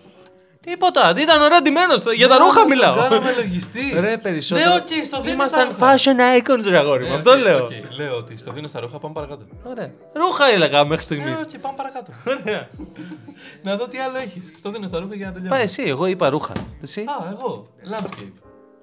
[0.66, 1.94] Τίποτα, ήταν ωραία ντυμένο.
[2.16, 2.94] Για τα ρούχα Τον μιλάω.
[2.96, 3.92] κάναμε λογιστή.
[4.00, 4.70] Ρε, περισσότερο.
[4.70, 5.94] Ναι, οκ, στο δίνω Ήμασταν τα ρούχα.
[5.94, 7.08] fashion icons, ρε αγόρι μου.
[7.10, 7.64] Ναι, Αυτό οκ, λέω.
[7.64, 9.44] οκ, λέω ότι στο δίνω στα ρούχα πάμε παρακάτω.
[9.64, 9.92] Ωραία.
[10.14, 11.26] Ρούχα έλεγα μέχρι στιγμής.
[11.34, 12.12] Ναι, οκ, πάμε παρακάτω.
[12.28, 12.68] Ωραία.
[13.64, 14.52] να δω τι άλλο έχεις.
[14.58, 15.54] Στο δίνω στα ρούχα για να τελειώνω.
[15.54, 16.52] Πάει εσύ, εγώ είπα ρούχα.
[16.82, 17.68] Εσύ; Α, εγώ.
[17.92, 18.32] Landscape.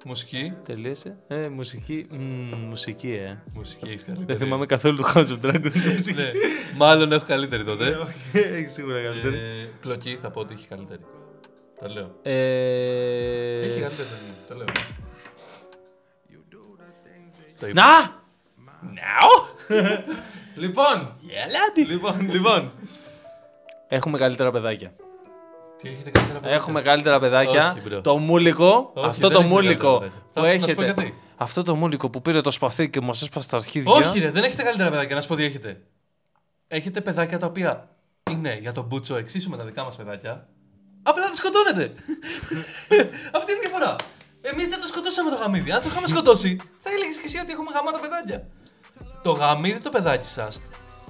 [0.04, 0.52] Μουσική.
[0.66, 1.16] Τελείωσε.
[1.28, 2.06] Ε, μουσική.
[2.10, 3.38] Μμμ, μουσική, ε.
[3.54, 4.26] Μουσική έχεις καλύτερη.
[4.26, 5.70] Δεν θυμάμαι καθόλου το House of Dragons.
[5.72, 6.20] τη μουσική.
[6.20, 6.30] Ναι,
[6.76, 7.98] μάλλον έχω καλύτερη τότε.
[8.32, 9.36] Έχεις σίγουρα καλύτερη.
[9.36, 11.00] Ε, πλοκή θα πω ότι έχει καλύτερη.
[11.80, 12.10] Το λέω.
[12.22, 14.08] Ε, Έχει καλύτερη.
[14.48, 14.66] Το λέω.
[17.60, 17.82] Το είπα.
[17.82, 18.18] Να!
[18.94, 19.48] Now!
[20.56, 21.12] λοιπόν,
[21.88, 22.70] λοιπόν, λοιπόν.
[23.88, 24.92] Έχουμε καλύτερα παιδάκια.
[25.82, 27.76] Τι έχετε καλύτερα από Έχουμε αυτά; καλύτερα παιδάκια.
[27.76, 28.00] Όχι, bro.
[28.02, 30.22] το μούλικο, Όχι, αυτό δεν το έχετε μούλικο καλύτερα παιδάκια.
[30.32, 31.02] που Θα- να σου πω έχετε.
[31.02, 31.14] γιατί.
[31.36, 33.92] Αυτό το μούλικο που πήρε το σπαθί και μας έσπασε τα αρχίδια.
[33.92, 35.14] Όχι, ρε, δεν έχετε καλύτερα παιδάκια.
[35.14, 35.80] Να σου πω τι έχετε.
[36.68, 37.88] Έχετε παιδάκια τα οποία
[38.30, 40.48] είναι για τον Μπούτσο εξίσου με τα δικά μας παιδάκια.
[41.02, 41.84] Απλά τα σκοτώνετε.
[43.36, 43.96] Αυτή είναι η διαφορά.
[44.40, 45.70] Εμείς δεν το σκοτώσαμε το γαμίδι.
[45.72, 48.46] Αν το είχαμε σκοτώσει, θα έλεγες και εσύ ότι έχουμε γαμάτα παιδάκια.
[49.22, 50.60] Το γαμίδι το παιδάκι σας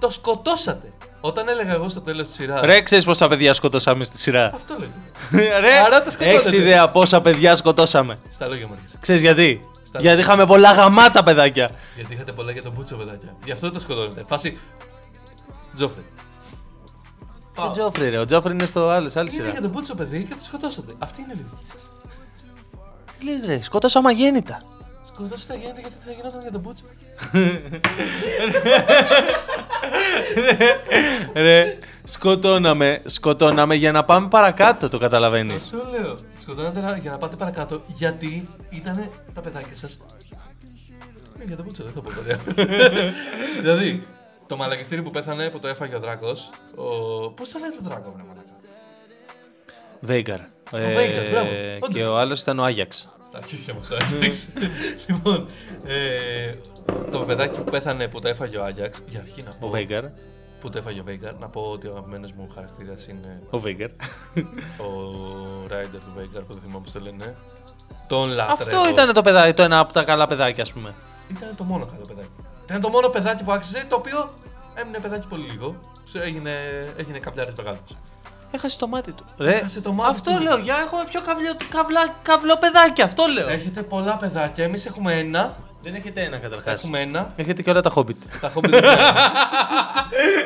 [0.00, 0.92] το σκοτώσατε.
[1.20, 2.60] Όταν έλεγα εγώ στο τέλος της σειρά.
[2.66, 4.92] Ρε, ξέρεις πόσα παιδιά σκοτώσαμε στη σειρά; Αυτό λέγω.
[5.60, 6.38] Ρε, Άρα τα σκοτώνετε.
[6.38, 8.18] έχεις ιδέα πόσα παιδιά σκοτώσαμε.
[8.34, 8.96] Στα λόγια μου έρχεσαι.
[9.00, 11.68] Ξέρεις γιατί; Στα- Γιατί είχαμε πολλά γαμάτα παιδάκια.
[11.96, 13.36] Γιατί είχατε πολλά για τον Μπούτσο παιδάκια.
[13.44, 14.24] Γι' αυτό το σκοτώνετε.
[14.28, 14.58] Φάση.
[15.74, 16.04] Τζόφρι.
[17.56, 18.18] Ο Τζόφρι, ρε.
[18.18, 19.50] Ο Τζόφρι είναι στο άλλο, σε άλλη Είναι σειρά.
[19.52, 20.92] για τον Μπούτσο παιδί και το σκοτώσατε.
[20.98, 21.82] Αυτή είναι η λογική σας.
[23.18, 24.60] Τι λες ρε, σκότωσα μαγέννητα.
[25.06, 26.84] Σκοτώσει τα γέννητα γιατί θα γινόταν για τον Μπούτσο.
[31.34, 35.54] Ρε, σκοτώναμε, σκοτώναμε για να πάμε παρακάτω, το καταλαβαίνεις.
[35.54, 36.16] Αυτό λέω.
[36.40, 39.96] Σκοτώνατε να- για να πάτε παρακάτω γιατί ήταν τα παιδάκια σας.
[41.40, 42.38] Ε, για τον Μπούτσο, δεν θα πω ποτέ.
[43.60, 44.06] δηλαδή,
[44.50, 46.50] το μαλακιστήρι που πέθανε που το έφαγε ο Δράκος.
[46.74, 47.30] Ο...
[47.30, 48.52] Πώς το λένε το Δράκο, βρε μαλακά.
[50.00, 50.40] Βέγκαρ.
[50.70, 51.48] Ε, Βέγκαρ, μπράβο,
[51.80, 51.94] όντως.
[51.94, 53.08] και ο άλλος ήταν ο Άγιαξ.
[53.26, 54.48] Στα αρχίδια μου, Άγιαξ.
[55.08, 55.46] λοιπόν,
[55.86, 56.50] ε,
[57.10, 59.66] το παιδάκι που πέθανε που το έφαγε ο Άγιαξ, για αρχή να πω.
[59.66, 60.04] Ο Βέγκαρ.
[60.60, 63.90] Που το έφαγε ο Βέγκαρ, να πω ότι ο αγαπημένος μου χαρακτήρας είναι Ο Βέγκαρ.
[64.86, 64.90] ο
[65.68, 67.36] Ράιντερ του Βέγκαρ, που δεν θυμάμαι πώς το λένε.
[68.08, 68.62] Τον λατρεύω.
[68.62, 70.94] Αυτό ήταν το παιδάκι, το ένα από τα καλά παιδάκια, ας πούμε.
[71.30, 72.49] Ήταν το μόνο καλό παιδάκι.
[72.70, 74.30] Ήταν το μόνο παιδάκι που άξιζε, το οποίο
[74.74, 75.80] έμεινε παιδάκι πολύ λίγο.
[76.04, 76.52] Σε- Έγινε,
[76.96, 77.96] έγινε καπλιάρης μεγάλος.
[78.50, 79.24] Έχασε το μάτι του.
[79.38, 80.42] Ρε, Έχασε το μάτι αυτό του.
[80.42, 83.48] λέω, για έχουμε πιο καβλιο, καβλα, καβλό παιδάκι, αυτό λέω.
[83.48, 85.56] Έχετε πολλά παιδάκια, εμείς έχουμε ένα.
[85.82, 86.74] Δεν έχετε ένα καταρχάς.
[86.82, 87.32] Έχουμε ένα.
[87.36, 88.16] Έχετε και όλα τα Hobbit.
[88.40, 89.30] Τα Hobbit δεν πιάνονται.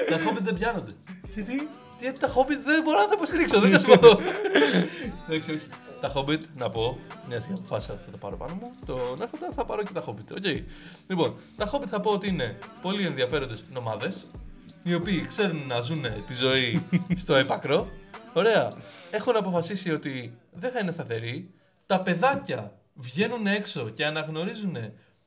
[0.10, 0.92] τα Hobbit δεν πιάνονται.
[1.34, 1.68] Γιατί;
[2.00, 4.18] Γιατί τα Hobbit δεν μπορώ να τα υποστηρίξω, δεν τα σημαντώ.
[5.28, 5.66] Εντάξει, όχι.
[6.04, 9.52] Τα Hobbit, να πω, μια και αποφάσισα ότι θα τα πάρω πάνω μου, τον Άρχοντα
[9.52, 10.36] θα πάρω και τα Hobbit.
[10.36, 10.44] Οκ.
[11.08, 14.26] Λοιπόν, τα Hobbit θα πω ότι είναι πολύ ενδιαφέροντες νομάδες,
[14.82, 16.84] οι οποίοι ξέρουν να ζουν τη ζωή
[17.22, 17.88] στο έπακρο.
[18.34, 18.72] Ωραία.
[19.10, 21.50] Έχουν αποφασίσει ότι δεν θα είναι σταθεροί.
[21.86, 24.76] Τα παιδάκια βγαίνουν έξω και αναγνωρίζουν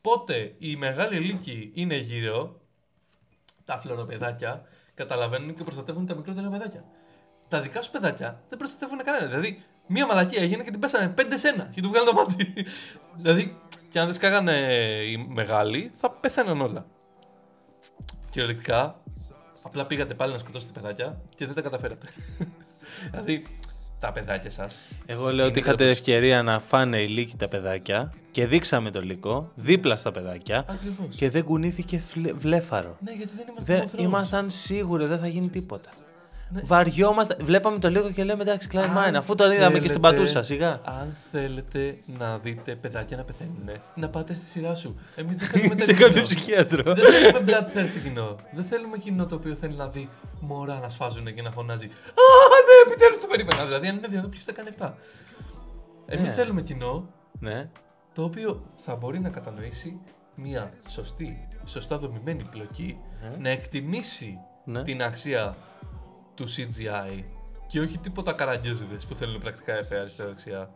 [0.01, 2.61] πότε οι μεγάλοι λύκοι είναι γύρω
[3.65, 4.61] τα φλωροπαιδάκια
[4.93, 6.83] καταλαβαίνουν και προστατεύουν τα μικρότερα παιδάκια.
[7.47, 9.25] Τα δικά σου παιδάκια δεν προστατεύουν κανένα.
[9.25, 12.53] Δηλαδή, μία μαλακία έγινε και την πέσανε πέντε σε ένα και του βγάλανε το μάτι.
[13.17, 13.55] δηλαδή,
[13.89, 14.53] και αν δεν σκάγανε
[15.09, 16.85] οι μεγάλοι, θα πέθαναν όλα.
[18.29, 19.01] Κυριολεκτικά,
[19.63, 22.07] απλά πήγατε πάλι να σκοτώσετε παιδάκια και δεν τα καταφέρατε.
[23.11, 23.45] δηλαδή,
[23.99, 24.79] τα παιδάκια σας.
[25.05, 29.51] Εγώ λέω ότι είχατε ευκαιρία να φάνε οι λύκοι τα παιδάκια και δείξαμε το λύκο
[29.55, 31.15] δίπλα στα παιδάκια Ακριβώς.
[31.15, 32.97] και δεν κουνήθηκε φλε- βλέφαρο.
[32.99, 34.03] Ναι, γιατί δεν είμαστε Δεν, Game of Thrones.
[34.03, 35.89] ήμασταν σίγουροι δεν θα γίνει τίποτα.
[36.49, 36.61] Ναι.
[36.63, 37.37] Βαριόμαστε.
[37.41, 40.17] Βλέπαμε το λίγο και λέμε εντάξει, Klein Αν Mine, αφού τον είδαμε και στην θέλετε-
[40.17, 40.81] πατούσα, σιγά.
[40.83, 44.99] Αν θέλετε να δείτε παιδάκια να πεθαίνουν, να πάτε στη σειρά σου.
[45.15, 46.23] Εμείς δεν θέλουμε Σε τέτοιο κάποιο κοινό.
[46.23, 46.93] ψυχίατρο.
[46.93, 48.35] Δεν θέλουμε bloodthirsty κοινό.
[48.53, 51.89] Δεν θέλουμε κοινό το οποίο θέλει να δει μωρά να σφάζουν και να φωνάζει Α,
[51.89, 53.65] ναι, επιτέλους το περίμενα.
[53.65, 54.97] Δηλαδή, αν είναι δυνατόν, ποιος θα κάνει αυτά.
[56.05, 56.35] Εμείς Ναι.
[56.35, 57.69] θέλουμε κοινό Ναι.
[58.13, 59.99] το οποίο θα μπορεί να κατανοήσει
[60.35, 62.97] μια σωστή, σωστά δομημένη πλοκή,
[63.39, 64.83] να εκτιμήσει Ναι.
[64.83, 65.55] την αξία
[66.37, 67.23] του CGI
[67.67, 70.71] και όχι τίποτα καραγκιόζιδες που θέλουν πρακτικά εφέ αριστερά-δεξιά.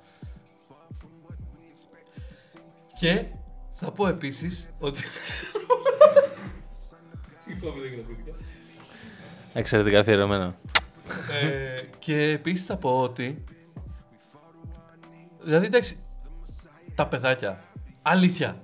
[2.99, 3.25] Και
[3.71, 5.01] θα πω επίσης ότι...
[7.45, 8.37] Συγγνώμη, δεν γραφτήκα.
[9.53, 10.55] Εξαιρετικά αφιερωμένο.
[11.41, 13.43] Ε, και επίσης θα πω ότι...
[15.41, 15.99] Δηλαδή, εντάξει,
[16.95, 17.63] τα παιδάκια,
[18.01, 18.59] αλήθεια,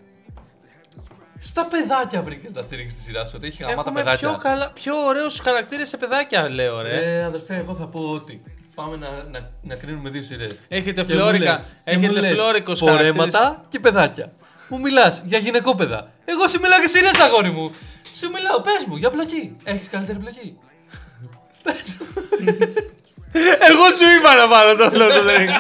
[1.40, 4.30] στα παιδάκια βρήκες να στηρίξεις τη σειρά σου, ότι έχει γαμάτα Έχουμε παιδάκια.
[4.30, 6.96] πιο, καλά, πιο ωραίους χαρακτήρες σε παιδάκια, λέω ρε.
[7.20, 8.42] Ε, αδερφέ, εγώ θα πω ότι
[8.76, 10.56] πάμε να, να, να κρίνουμε δύο σειρές.
[10.68, 14.32] Έχετε φλόρικα, έχετε φλόρικος Πορέματα και παιδάκια.
[14.70, 16.12] Μου μιλάς για γυναικόπαιδα.
[16.26, 17.72] Εγώ σου μιλάω για σειρές, αγόρι μου.
[18.16, 19.56] Σου μιλάω, πες μου, για πλοκή.
[19.64, 20.58] Έχεις καλύτερη πλοκή.
[21.64, 22.06] Πες μου.
[23.70, 25.60] Εγώ σου είπα να πάρω το Lord of the Rings.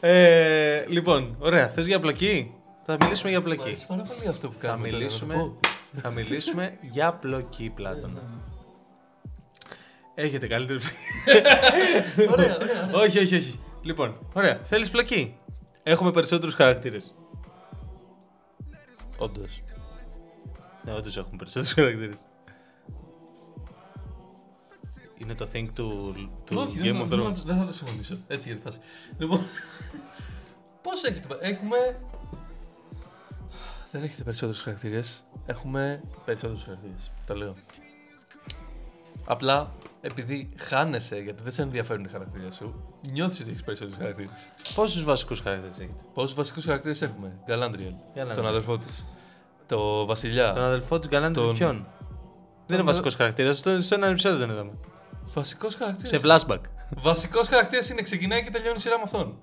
[0.00, 1.68] ε, λοιπόν, ωραία.
[1.68, 3.62] Θες για πλοκή; Θα μιλήσουμε για Μ' πλοκή.
[3.62, 4.88] αρέσει πάρα πολύ αυτό που Θα κάνουμε.
[4.88, 5.58] τώρα, να το μιλήσουμε, πω.
[6.00, 8.22] θα μιλήσουμε για πλοκή, Πλάτωνα.
[10.14, 10.96] Έχετε καλύτερη πλοκή.
[12.32, 12.56] Ωραία, ωραία.
[12.56, 12.90] ωραία.
[13.02, 13.60] όχι, όχι, όχι.
[13.82, 14.60] Λοιπόν, ωραία.
[14.64, 15.36] Θέλεις πλοκή;
[15.82, 17.14] Έχουμε περισσότερους χαρακτήρες.
[19.18, 19.62] Όντως.
[20.84, 22.26] Ναι, όντως έχουμε περισσότερους χαρακτήρες.
[25.18, 26.14] Είναι το thing του,
[26.44, 27.34] του Όχι, Game δεν, of δεν, Thrones.
[27.44, 28.16] δεν θα το συμφωνήσω.
[28.26, 28.78] Έτσι για τη φάση.
[29.18, 29.40] Λοιπόν,
[30.82, 31.36] πώς έχετε.
[31.40, 31.76] Έχουμε.
[33.90, 35.24] Δεν έχετε περισσότερους χαρακτήρες.
[35.46, 37.10] Έχουμε περισσότερους χαρακτήρες.
[37.26, 37.52] Το λέω.
[39.24, 44.48] Απλά επειδή χάνεσαι γιατί δεν σε ενδιαφέρουν οι χαρακτήρες σου, νιώθεις ότι έχεις περισσότερους χαρακτήρες.
[44.74, 48.34] Πόσους βασικούς χαρακτήρες έχετε; Πόσους βασικούς χαρακτήρες έχουμε, Γκαλάντριελ, Galadriel.
[48.34, 49.06] τον αδερφό της,
[49.66, 50.52] το Βασιλιά.
[50.52, 51.86] Τον αδελφό της Γκαλάντρι τον- ποιον;
[52.66, 54.72] Δεν είναι βασικός χαρακτήρας, στο, σε ένα επεισόδιο τον είδαμε.
[55.24, 56.08] Βασικός χαρακτήρας.
[56.08, 56.60] Σε flashback.
[56.96, 59.38] Βασικός χαρακτήρας είναι ξεκινάει και τελειώνει η σειρά με αυτόν.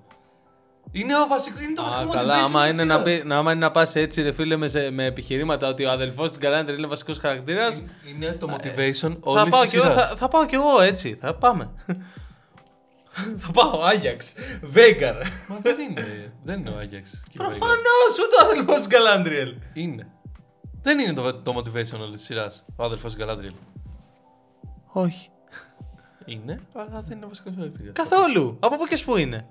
[0.92, 3.18] Είναι, ο βασικό, είναι το βασικό Α, motivation καλά, άμα της είναι, να, σειράς.
[3.20, 5.90] πει, να, άμα είναι να πας έτσι ρε φίλε με, σε- με επιχειρήματα ότι ο
[5.90, 9.90] αδελφός της Γκαλάντρι είναι βασικός χαρακτήρας Είναι το motivation όλης θα, πάω της κι εγώ,
[9.90, 10.08] σειράς.
[10.08, 11.70] θα, θα πάω κι εγώ έτσι, θα πάμε.
[13.42, 15.14] θα πάω, Άγιαξ, Βέγκαρ.
[15.48, 17.22] Μα δεν είναι, δεν είναι ο Άγιαξ.
[17.34, 19.54] Προφανώς, ούτε ο αδελφός της Γκαλάντριελ.
[19.72, 20.06] Είναι.
[20.82, 22.64] Δεν είναι το, το motivation όλης της σειράς.
[22.76, 23.52] Ο αδελφός Γκαλάντριελ.
[24.92, 25.30] Όχι.
[26.24, 27.92] Είναι, αλλά δεν είναι βασικός χαρακτήρας.
[27.92, 28.56] Καθόλου.
[28.60, 29.46] Από πού κι ως πού είναι.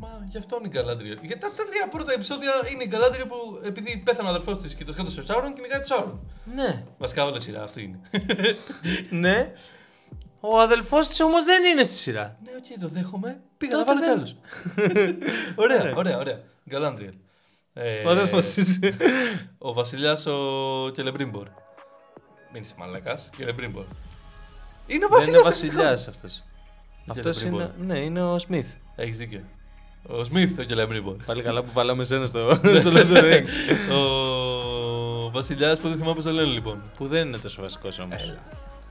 [0.00, 1.12] Μα γι' αυτό είναι η Γκαλάντριελ.
[1.22, 4.74] Γιατί τα, τα τρία πρώτα επεισόδια είναι η Γκαλάντριελ που επειδή πέθανε ο αδερφός της
[4.74, 6.20] και το σκότωσε ο Σάουρον, κυνηγάει το Σάουρον.
[6.54, 6.84] Ναι.
[6.98, 8.00] Βασικά όλη σειρά αυτή είναι.
[9.28, 9.52] ναι.
[10.40, 12.36] Ο αδελφός της όμως δεν είναι στη σειρά.
[12.44, 13.40] ναι, οκ, το δέχομαι.
[13.58, 14.36] Πήγα να Τότε βάλω κι
[14.76, 15.18] δεν- άλλου.
[15.64, 16.40] ωραία, ωραία, ωραία.
[16.70, 17.14] Γκαλάντριελ.
[17.72, 18.78] Ε, Ο αδελφός της.
[19.58, 21.48] Ο βασιλιάς ο Κελεμπρίμπορ.
[22.52, 23.30] Μην είσαι μαλακάς.
[23.36, 23.84] Κελεμπρίμπορ.
[24.86, 25.42] Είναι ο Δεν είναι βασιλιάς.
[25.42, 26.42] βασιλιάς αυτός.
[27.06, 27.70] Αυτός Κελεμπρίμπορ.
[27.80, 27.92] είναι.
[27.94, 28.68] Ναι, είναι ο smith.
[28.96, 29.40] Έχεις δίκιο.
[30.06, 31.16] Ο smith ο Κελεμπρίμπορ.
[31.26, 33.38] Πάλι καλά που βάλαμε εσένα στο, Δεν στο το Lord of the λέω.
[33.38, 33.48] Rings.
[35.26, 36.82] Ο βασιλιάς που δεν θυμάμαι πώς το λένε λοιπόν.
[36.96, 38.32] Που δεν είναι τόσο βασικός όμως.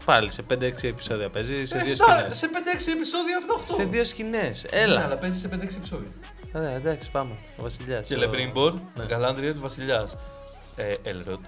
[0.06, 2.38] Πάλι σε 5-6 επεισόδια παίζει σε Ε, δύο στα- σκηνές.
[2.38, 3.74] Σε 5-6 επεισόδια από το 8.
[3.76, 4.66] Σε δύο σκηνές.
[4.74, 5.04] Ναι, Έλα.
[5.06, 6.10] αλλά παίζει σε 5-6 επεισόδια.
[6.54, 7.32] Ωραία, εντάξει, πάμε.
[7.58, 8.08] Ο βασιλιάς.
[8.08, 9.06] Κελεμπρίμπορ, Ναι.
[9.06, 10.18] Γκαλάντριελ βασιλιάς.
[10.76, 11.40] Ε, Έλροντ.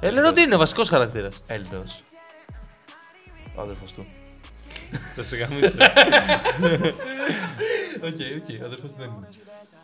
[0.00, 1.42] Έλροντ είναι βασικός χαρακτήρας.
[1.46, 1.84] Έλροντ.
[3.56, 4.06] Ο αδερφός του.
[5.14, 5.74] Θα σε γαμήσω.
[8.02, 9.28] Οκ, οκ, ο αδερφός του δεν είναι.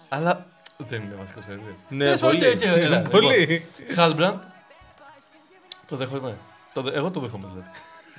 [0.09, 0.47] Αλλά
[0.79, 1.75] δεν είναι βασικό χαρακτήρα.
[1.89, 2.47] Ναι, Τέλος πάντων, πολύ.
[2.53, 3.11] οκ, οκ, έλα, λοιπόν.
[3.21, 3.67] Πολύ.
[3.95, 4.41] Χάλμπραντ.
[5.89, 6.37] Το δέχομαι.
[6.75, 7.71] Το δε- Εγώ το δέχομαι δηλαδή.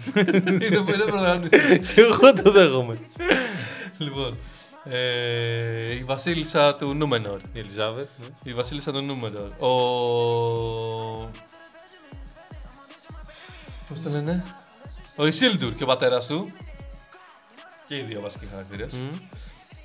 [0.65, 1.79] είναι είναι πρωταγωνιστή.
[1.93, 2.97] Και εγώ το δέχομαι.
[3.97, 4.38] Λοιπόν.
[4.86, 7.39] Ε, η βασίλισσα του Νούμενορ.
[7.53, 8.08] Η Ελιζάβετ.
[8.19, 8.25] ναι.
[8.43, 9.47] Η βασίλισσα του Νούμενορ.
[9.60, 9.69] Ο.
[13.89, 14.43] Πώς το λένε,
[15.15, 16.51] Ο Ισίλντουρ και ο πατέρας του.
[17.88, 18.93] Και οι δύο βασικοί χαρακτήρες.
[18.93, 19.08] Μμ.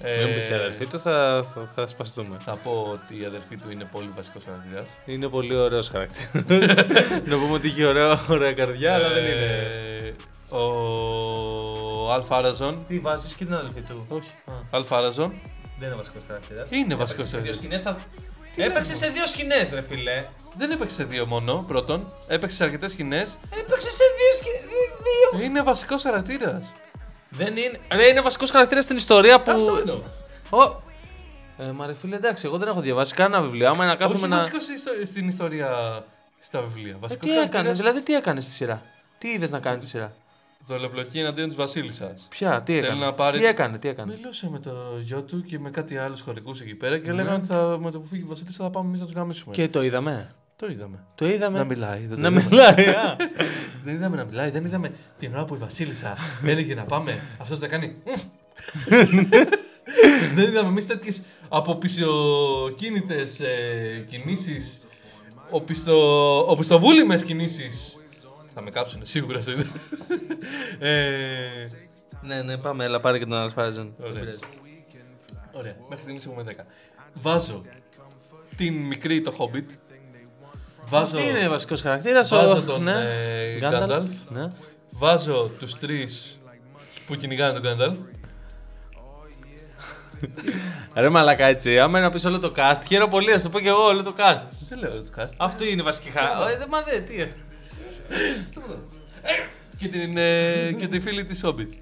[0.01, 2.37] Ε, Δεν πεις η αδερφή του, θα, θα, θα σπαστούμε.
[2.45, 4.89] Θα πω ότι η αδερφή του είναι πολύ βασικός χαρακτήρας.
[5.07, 6.29] Είναι πολύ ωραίος χαρακτήρας.
[7.31, 10.15] Να πούμε ότι έχει ωραία, ωραία καρδιά, αλλά δεν είναι.
[10.51, 12.85] Ε, Ο Αλφάραζον.
[12.89, 14.31] Τι βάζεις και την αδελφή του; Όχι.
[14.71, 15.33] Αλφάραζον.
[15.79, 16.71] Δεν είναι βασικός χαρακτήρας.
[16.71, 17.57] Είναι βασικός Σε δύο χαρακτήρας.
[17.57, 17.81] σκηνές.
[17.83, 17.97] Θα...
[18.65, 20.25] Έπαιξε σε δύο σκηνές, ρε φιλέ.
[20.57, 22.13] Δεν έπαιξε σε δύο μόνο, πρώτον.
[22.29, 23.39] Έπαιξε σε αρκετές σκηνές.
[23.61, 25.45] Έπαιξε σε δύο σκηνέ.
[25.45, 26.73] Είναι βασικός χαρακτήρας.
[27.31, 27.81] Δεν είναι.
[27.93, 29.51] Ρε, είναι βασικός χαρακτήρας στην ιστορία που.
[29.51, 30.01] Αυτό εννοώ.
[30.51, 30.81] Ο...
[31.59, 33.69] Ε, μα ρε φίλε, εντάξει, εγώ δεν έχω διαβάσει κανένα βιβλίο.
[33.69, 34.37] Άμα να κάθομαι Όχι να.
[34.37, 35.69] βασικός ιστο- στην ιστορία
[36.39, 36.93] στα βιβλία.
[36.93, 38.83] Ε, Βασικός τι έκανε, χαρακτήρας δηλαδή τι έκανε στη σειρά;
[39.19, 40.13] Τι είδες να κάνεις στη σειρά;
[40.67, 42.27] Δολοπλοκή εναντίον της Βασίλισσας.
[42.31, 44.71] Ποια, τι έκανε; να πάρει- Τι έκανε, τι έκανε; Μιλούσε με το
[45.03, 47.99] γιο του και με κάτι άλλους χωρικούς εκεί πέρα και λέγανε ότι θα, με το
[48.01, 49.55] που φύγει η Βασίλισσα θα πάμε εμείς να τους γαμίσουμε.
[49.55, 50.35] Και το είδαμε.
[50.59, 51.05] Το είδαμε.
[51.15, 51.59] Το είδαμε.
[51.59, 52.07] Να μιλάει.
[52.07, 52.47] Δεν το Να είδαμε.
[52.51, 52.89] μιλάει.
[52.95, 53.17] α.
[53.85, 57.23] Δεν είδαμε να μιλάει, δεν είδαμε την ώρα που η Βασίλισσα έλεγε να πάμε.
[57.39, 57.95] Αυτός θα κάνει.
[60.35, 64.81] δεν είδαμε εμείς τέτοιες αποπισιοκίνητες ε, κινήσεις.
[65.51, 66.39] Οπισθο...
[66.51, 68.01] Οπισθοβούλημες κινήσεις.
[68.55, 69.75] Θα με κάψουν σίγουρα στο ίντερνετ.
[70.79, 71.69] ε,
[72.23, 73.95] Ναι, ναι, πάμε, έλα πάρε και τον Αλφάρεζον.
[74.01, 74.23] Ωραία.
[75.53, 76.65] Ωραία, μέχρι στιγμής έχουμε 10.
[77.15, 77.63] Βάζω
[78.57, 79.65] την μικρή το Hobbit.
[80.91, 84.07] Βάζω, Τι είναι βασικός χαρακτήρας, βάζω τον ε, Gandalf.
[84.29, 84.49] Ναι.
[84.91, 86.41] Βάζω τους τρεις
[87.07, 87.97] που κυνηγάνε τον Gandalf.
[90.95, 93.69] Ρε μαλακά έτσι, άμα να πει όλο το cast, χαίρομαι πολύ, ας το πω και
[93.69, 94.45] εγώ όλο το cast.
[94.69, 95.33] Δεν λέω το cast.
[95.37, 96.67] Αυτό είναι η βασική χαρακτήρα.
[96.69, 97.21] Μα δε, τι.
[97.21, 97.29] ε.
[99.79, 101.73] και, την, ε, και τη φίλη της Hobbit.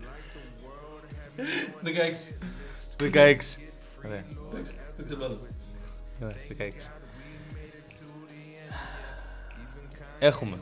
[1.85, 2.33] 16.
[3.01, 3.07] 16.
[4.05, 4.25] Ωραία,
[4.97, 5.39] Δεν ξέρω.
[6.23, 7.06] ωραία, 16.
[10.19, 10.57] Έχουμε.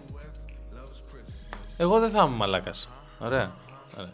[1.77, 2.89] Εγώ δεν θα είμαι μαλάκας.
[3.19, 3.53] Ωραία.
[3.99, 4.13] Ωραία.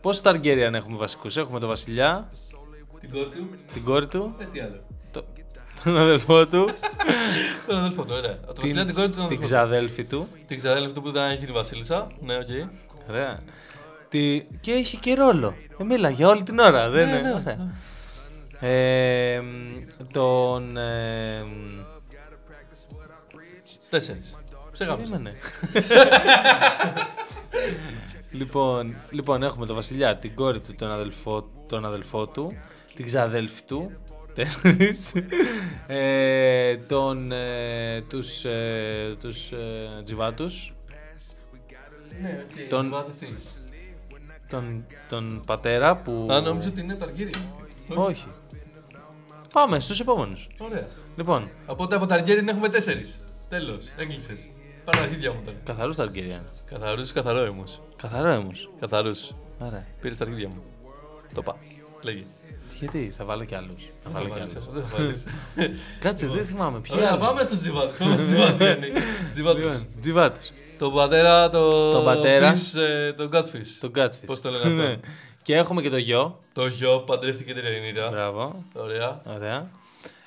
[0.00, 2.28] Πόσοι Targaryen έχουμε βασικούς, Έχουμε τον Βασιλιά,
[3.00, 3.48] Την κόρη του.
[3.72, 4.80] την κόρη του, Ε, τι άλλο.
[5.10, 5.24] το-
[5.84, 6.70] τον αδελφό του,
[7.66, 8.38] Τον αδελφό του, ωραία.
[8.40, 9.48] Το βασιλιά την κόρη του, τον την αδελφό του.
[9.48, 10.28] ξαδέλφη του.
[10.46, 12.06] Την ξαδέλφη του που ήταν έχει η Βασίλισσα.
[12.20, 12.48] Ναι, οκ.
[13.08, 13.40] Ωραία.
[14.08, 14.40] Τι...
[14.60, 15.54] Και έχει και ρόλο.
[15.78, 16.88] Ε, μίλα για όλη την ώρα.
[16.90, 17.74] Δεν Ναι, είναι; ναι, Ωραία.
[18.70, 19.76] Ε, μ,
[20.12, 20.76] τον.
[20.76, 21.44] Ε,
[23.86, 24.38] μ, Τέσσερις.
[24.72, 25.10] Σε γάμησα.
[25.10, 25.36] περίμενε.
[28.30, 32.52] λοιπόν, λοιπόν, έχουμε τον Βασιλιά, την κόρη του, τον αδελφό, τον αδελφό του,
[32.94, 33.90] την ξαδέλφη του.
[34.34, 35.12] Τέσσερις.
[35.86, 40.74] Ε, τον, ε, τους, ε, τους ε, τζιβάτους,
[42.22, 42.68] Ναι, οκ.
[42.68, 43.04] Τον- Τον...
[43.20, 43.26] τι;
[44.48, 46.28] τον, τον πατέρα που...
[46.30, 47.30] Α, νόμιζα ότι είναι Targaryen.
[47.88, 48.26] Όχι.
[49.54, 50.48] Πάμε στους επόμενους.
[50.58, 50.86] Ωραία.
[51.16, 53.20] Λοιπόν, Οπότε από Ταργέριν έχουμε τέσσερις.
[53.48, 54.50] Τέλος, έκλεισες.
[54.84, 55.56] Πάρα τα αρχίδια μου τώρα.
[55.64, 56.44] καθαρούς Targaryen.
[56.70, 57.64] Καθαρούς, καθαρό όμω.
[57.96, 58.70] Καθαρό όμως.
[58.80, 59.34] Καθαρούς.
[59.58, 59.86] Άρα.
[60.00, 60.62] Πήρες τα αρχίδια μου.
[61.34, 61.56] Το πά.
[62.02, 62.22] Λέγε.
[62.78, 63.90] Γιατί, θα βάλω κι άλλους.
[64.02, 64.52] Θα βάλω κι άλλους.
[64.52, 65.24] Δεν θα βάλεις.
[66.04, 66.80] Κάτσε, δεν θυμάμαι.
[66.80, 67.96] Ποιοι Ωραία, άλλοι; πάμε στους τζιβάτους.
[67.96, 68.86] Πάμε στους τζιβάτους, Γιάννη.
[69.32, 69.62] Τζιβάτους.
[69.62, 70.52] Λοιπόν, Τζιβάτους.
[70.78, 71.90] Τον πατέρα, το...
[71.92, 72.52] Τον πατέρα.
[72.54, 73.78] Fish, ε, τον Godfish.
[73.80, 74.26] Τον Catfish.
[74.26, 74.96] Πώς το λένε αυτό; Ναι.
[75.42, 76.40] Και έχουμε και το γιο.
[76.52, 78.08] Το γιο παντρεύτηκε την Ελληνίδα.
[78.08, 78.64] Μπράβο.
[78.74, 79.22] Ωραία.
[79.34, 79.70] Ωραία.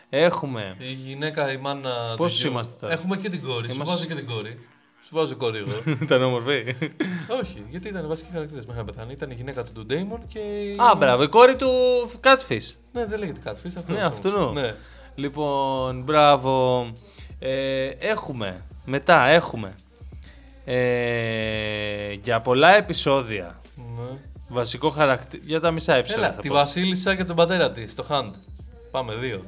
[0.10, 0.76] Έχουμε.
[0.80, 2.10] Η γυναίκα, η μάνα.
[2.12, 2.50] του Πόσους γιου.
[2.52, 3.67] είμαστε τώρα; Έχουμε και την κόρη.
[3.69, 4.60] Σου Είμαστε- βάζω και την κόρη.
[5.06, 5.72] Σου βάζω κόρηγο.
[6.02, 6.76] Ήταν όμορφη.
[7.41, 9.12] Όχι, γιατί ήταν βασικοί χαρακτήρες μέχρι να πεθάνει.
[9.13, 10.39] Ήταν η γυναίκα του του Ντέιμον και.
[10.39, 11.69] η- Α, μπράβο, η κόρη του
[12.24, 12.72] Catfish.
[12.93, 14.12] Ναι, δεν λέγεται Catfish, αυτό Ναι, όμως.
[14.12, 14.52] αυτού.
[14.54, 14.76] Ναι.
[15.15, 16.86] Λοιπόν, μπράβο.
[17.39, 19.76] Ε, έχουμε, μετά έχουμε,
[20.65, 24.17] ε, για πολλά επεισόδια, ναι.
[24.50, 26.54] βασικό χαρακτήρα, για τα μισά επεισόδια Έλα, θα τη πω.
[26.54, 28.32] Βασίλισσα και τον πατέρα της, το Hunt.
[28.91, 29.43] Πάμε, δύο.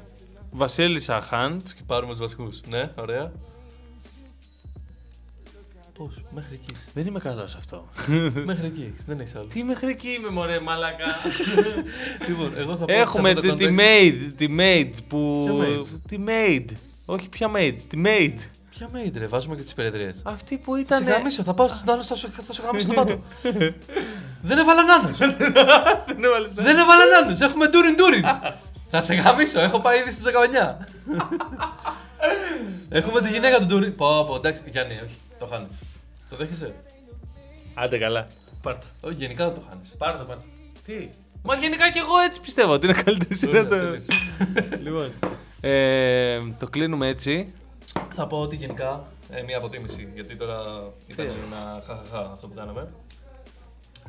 [0.52, 2.62] Βασίλισσα Χαντ, Και πάρουμε τους βασικούς.
[2.70, 3.32] Ναι, ωραία.
[5.98, 6.66] Πώς, μέχρι εκεί.
[6.76, 6.86] είσαι.
[6.94, 7.88] δεν είμαι καλός σε αυτό.
[8.46, 9.46] μέχρι εκεί, έχεις, δεν έχεις άλλο.
[9.46, 11.06] Τι μέχρι εκεί είμαι μωρέ μαλάκα.
[12.28, 12.94] λοιπόν, εγώ θα πω.
[12.94, 15.44] έχουμε σε αυτό τη, το τη context- maid, τη maid που...
[15.46, 15.86] Ποια maid?
[16.08, 16.66] Τη maid.
[17.06, 18.34] Όχι ποια maid, τη maid.
[18.70, 20.12] Ποια maid ρε, βάζουμε και τις υπηρετρίε.
[20.24, 21.04] Αυτή που Θα ήταν...
[21.04, 23.22] γαμίσω, θα πάω στον άλλο, θα σου, θα σου γαμίσω τον πάτο.
[24.50, 25.18] δεν έβαλα νάνους.
[25.18, 27.40] Δεν έβαλες να- δεν έβαλα νάνους.
[27.40, 28.24] Έχουμε ντούριν ντούριν.
[28.92, 30.32] Θα σε γαμίσω, έχω πάει ήδη στι
[30.80, 30.86] 19.
[32.90, 33.96] Έχουμε τη γυναίκα του ντούριν.
[33.96, 35.84] Πω, πω, εντάξει, Γιάννη, όχι, το χάνεις.
[36.30, 36.74] Το δέχεσαι;
[37.74, 38.28] Άντε καλά.
[38.62, 38.88] Πάρτα.
[39.02, 39.96] Όχι, γενικά δεν το χάνεις.
[39.98, 40.44] Πάρ' το, πάρ' το.
[40.86, 41.10] Τι;
[41.44, 43.76] Μα γενικά και εγώ έτσι πιστεύω ότι είναι καλύτερη σειρά το.
[44.84, 45.12] λοιπόν.
[45.62, 47.54] Ε, το κλείνουμε έτσι.
[48.14, 50.12] Θα πω ότι γενικά ε, μία αποτίμηση.
[50.14, 50.62] Γιατί τώρα
[51.08, 52.88] ήταν Τι; ένα χαχαχά αυτό που κάναμε.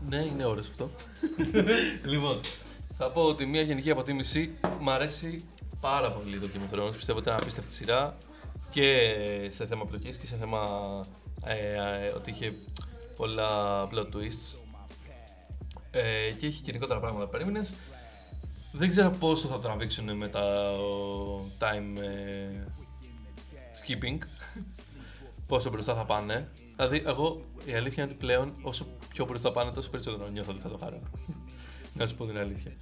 [0.08, 0.90] Ναι, είναι ώρες αυτό.
[2.12, 2.40] λοιπόν,
[2.96, 4.50] θα πω ότι μία γενική αποτίμηση
[4.80, 5.44] μ' αρέσει
[5.80, 6.92] πάρα πολύ το Game of Thrones.
[6.96, 8.16] Πιστεύω ότι ήταν απίστευτη σειρά
[8.70, 9.14] και
[9.48, 10.60] σε θέμα πλοκής και σε θέμα
[11.44, 11.72] ε,
[12.04, 12.54] ε, ότι είχε
[13.16, 13.48] πολλά
[13.90, 14.58] plot twists.
[15.90, 17.74] Ε, και είχε γενικότερα πράγματα που περίμενες.
[18.72, 22.64] Δεν ξέρω πόσο θα τραβήξουν με τα ο, time ε,
[23.82, 24.18] skipping.
[25.48, 26.48] πόσο μπροστά θα πάνε.
[26.76, 30.60] Δηλαδή, εγώ η αλήθεια είναι ότι πλέον όσο πιο μπροστά πάνε, τόσο περισσότερο νιώθω ότι
[30.60, 31.00] θα το χαρώ.
[31.94, 32.72] Να σου πω την αλήθεια.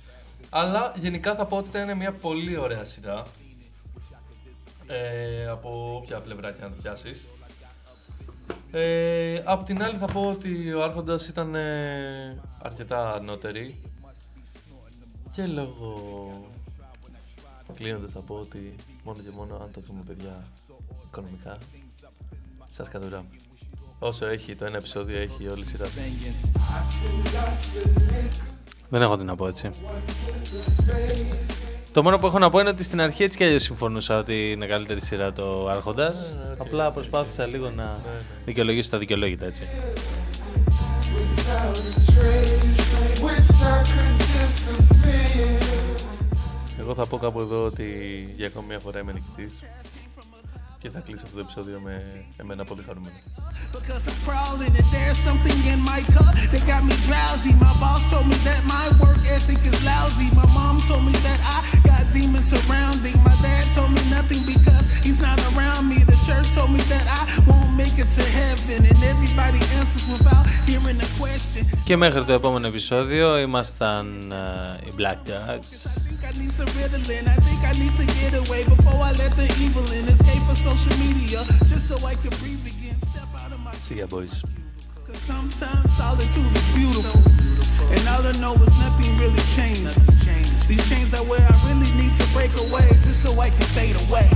[0.50, 3.22] Αλλά γενικά θα πω ότι ήταν μια πολύ ωραία σειρά.
[4.86, 7.28] Ε, από όποια πλευρά και να το πιάσεις.
[8.70, 13.80] Ε, απ' την άλλη θα πω ότι ο Άρχοντας ήταν ε, αρκετά ανώτερη
[15.30, 16.30] και λόγω
[17.74, 20.44] κλείνοντας θα πω ότι μόνο και μόνο αν το δούμε παιδιά
[21.06, 21.58] οικονομικά
[22.76, 23.28] σας κατουράμε.
[23.98, 25.86] Όσο έχει το ένα επεισόδιο έχει όλη η σειρά.
[28.90, 29.70] Δεν έχω τι να πω έτσι.
[31.92, 34.50] Το μόνο που έχω να πω είναι ότι στην αρχή έτσι κι αλλιώς συμφωνούσα ότι
[34.50, 36.14] είναι καλύτερη σειρά το Άρχοντας.
[36.14, 36.60] Ναι, οκ.
[36.60, 37.98] Απλά προσπάθησα λίγο να
[38.44, 39.62] δικαιολογήσω τα δικαιολόγητα έτσι.
[46.80, 47.84] Εγώ θα πω κάπου εδώ ότι
[48.36, 49.62] για ακόμη μια φορά είμαι νικητής
[50.80, 51.94] και θα κλείσω αυτό το επεισόδιο με
[52.36, 53.16] εμένα πολύ χαρούμενο.
[71.84, 75.68] Και μέχρι το επόμενο επεισόδιο ήμασταν ε, οι Black Dogs.
[80.76, 82.94] Social media just so I can breathe again.
[83.10, 84.44] Step out of my See ya boys.
[85.06, 87.20] Cause sometimes solitude is beautiful.
[87.90, 89.98] And all I know is nothing really changed.
[90.68, 93.96] These chains are where I really need to break away just so I can fade
[94.06, 94.30] away.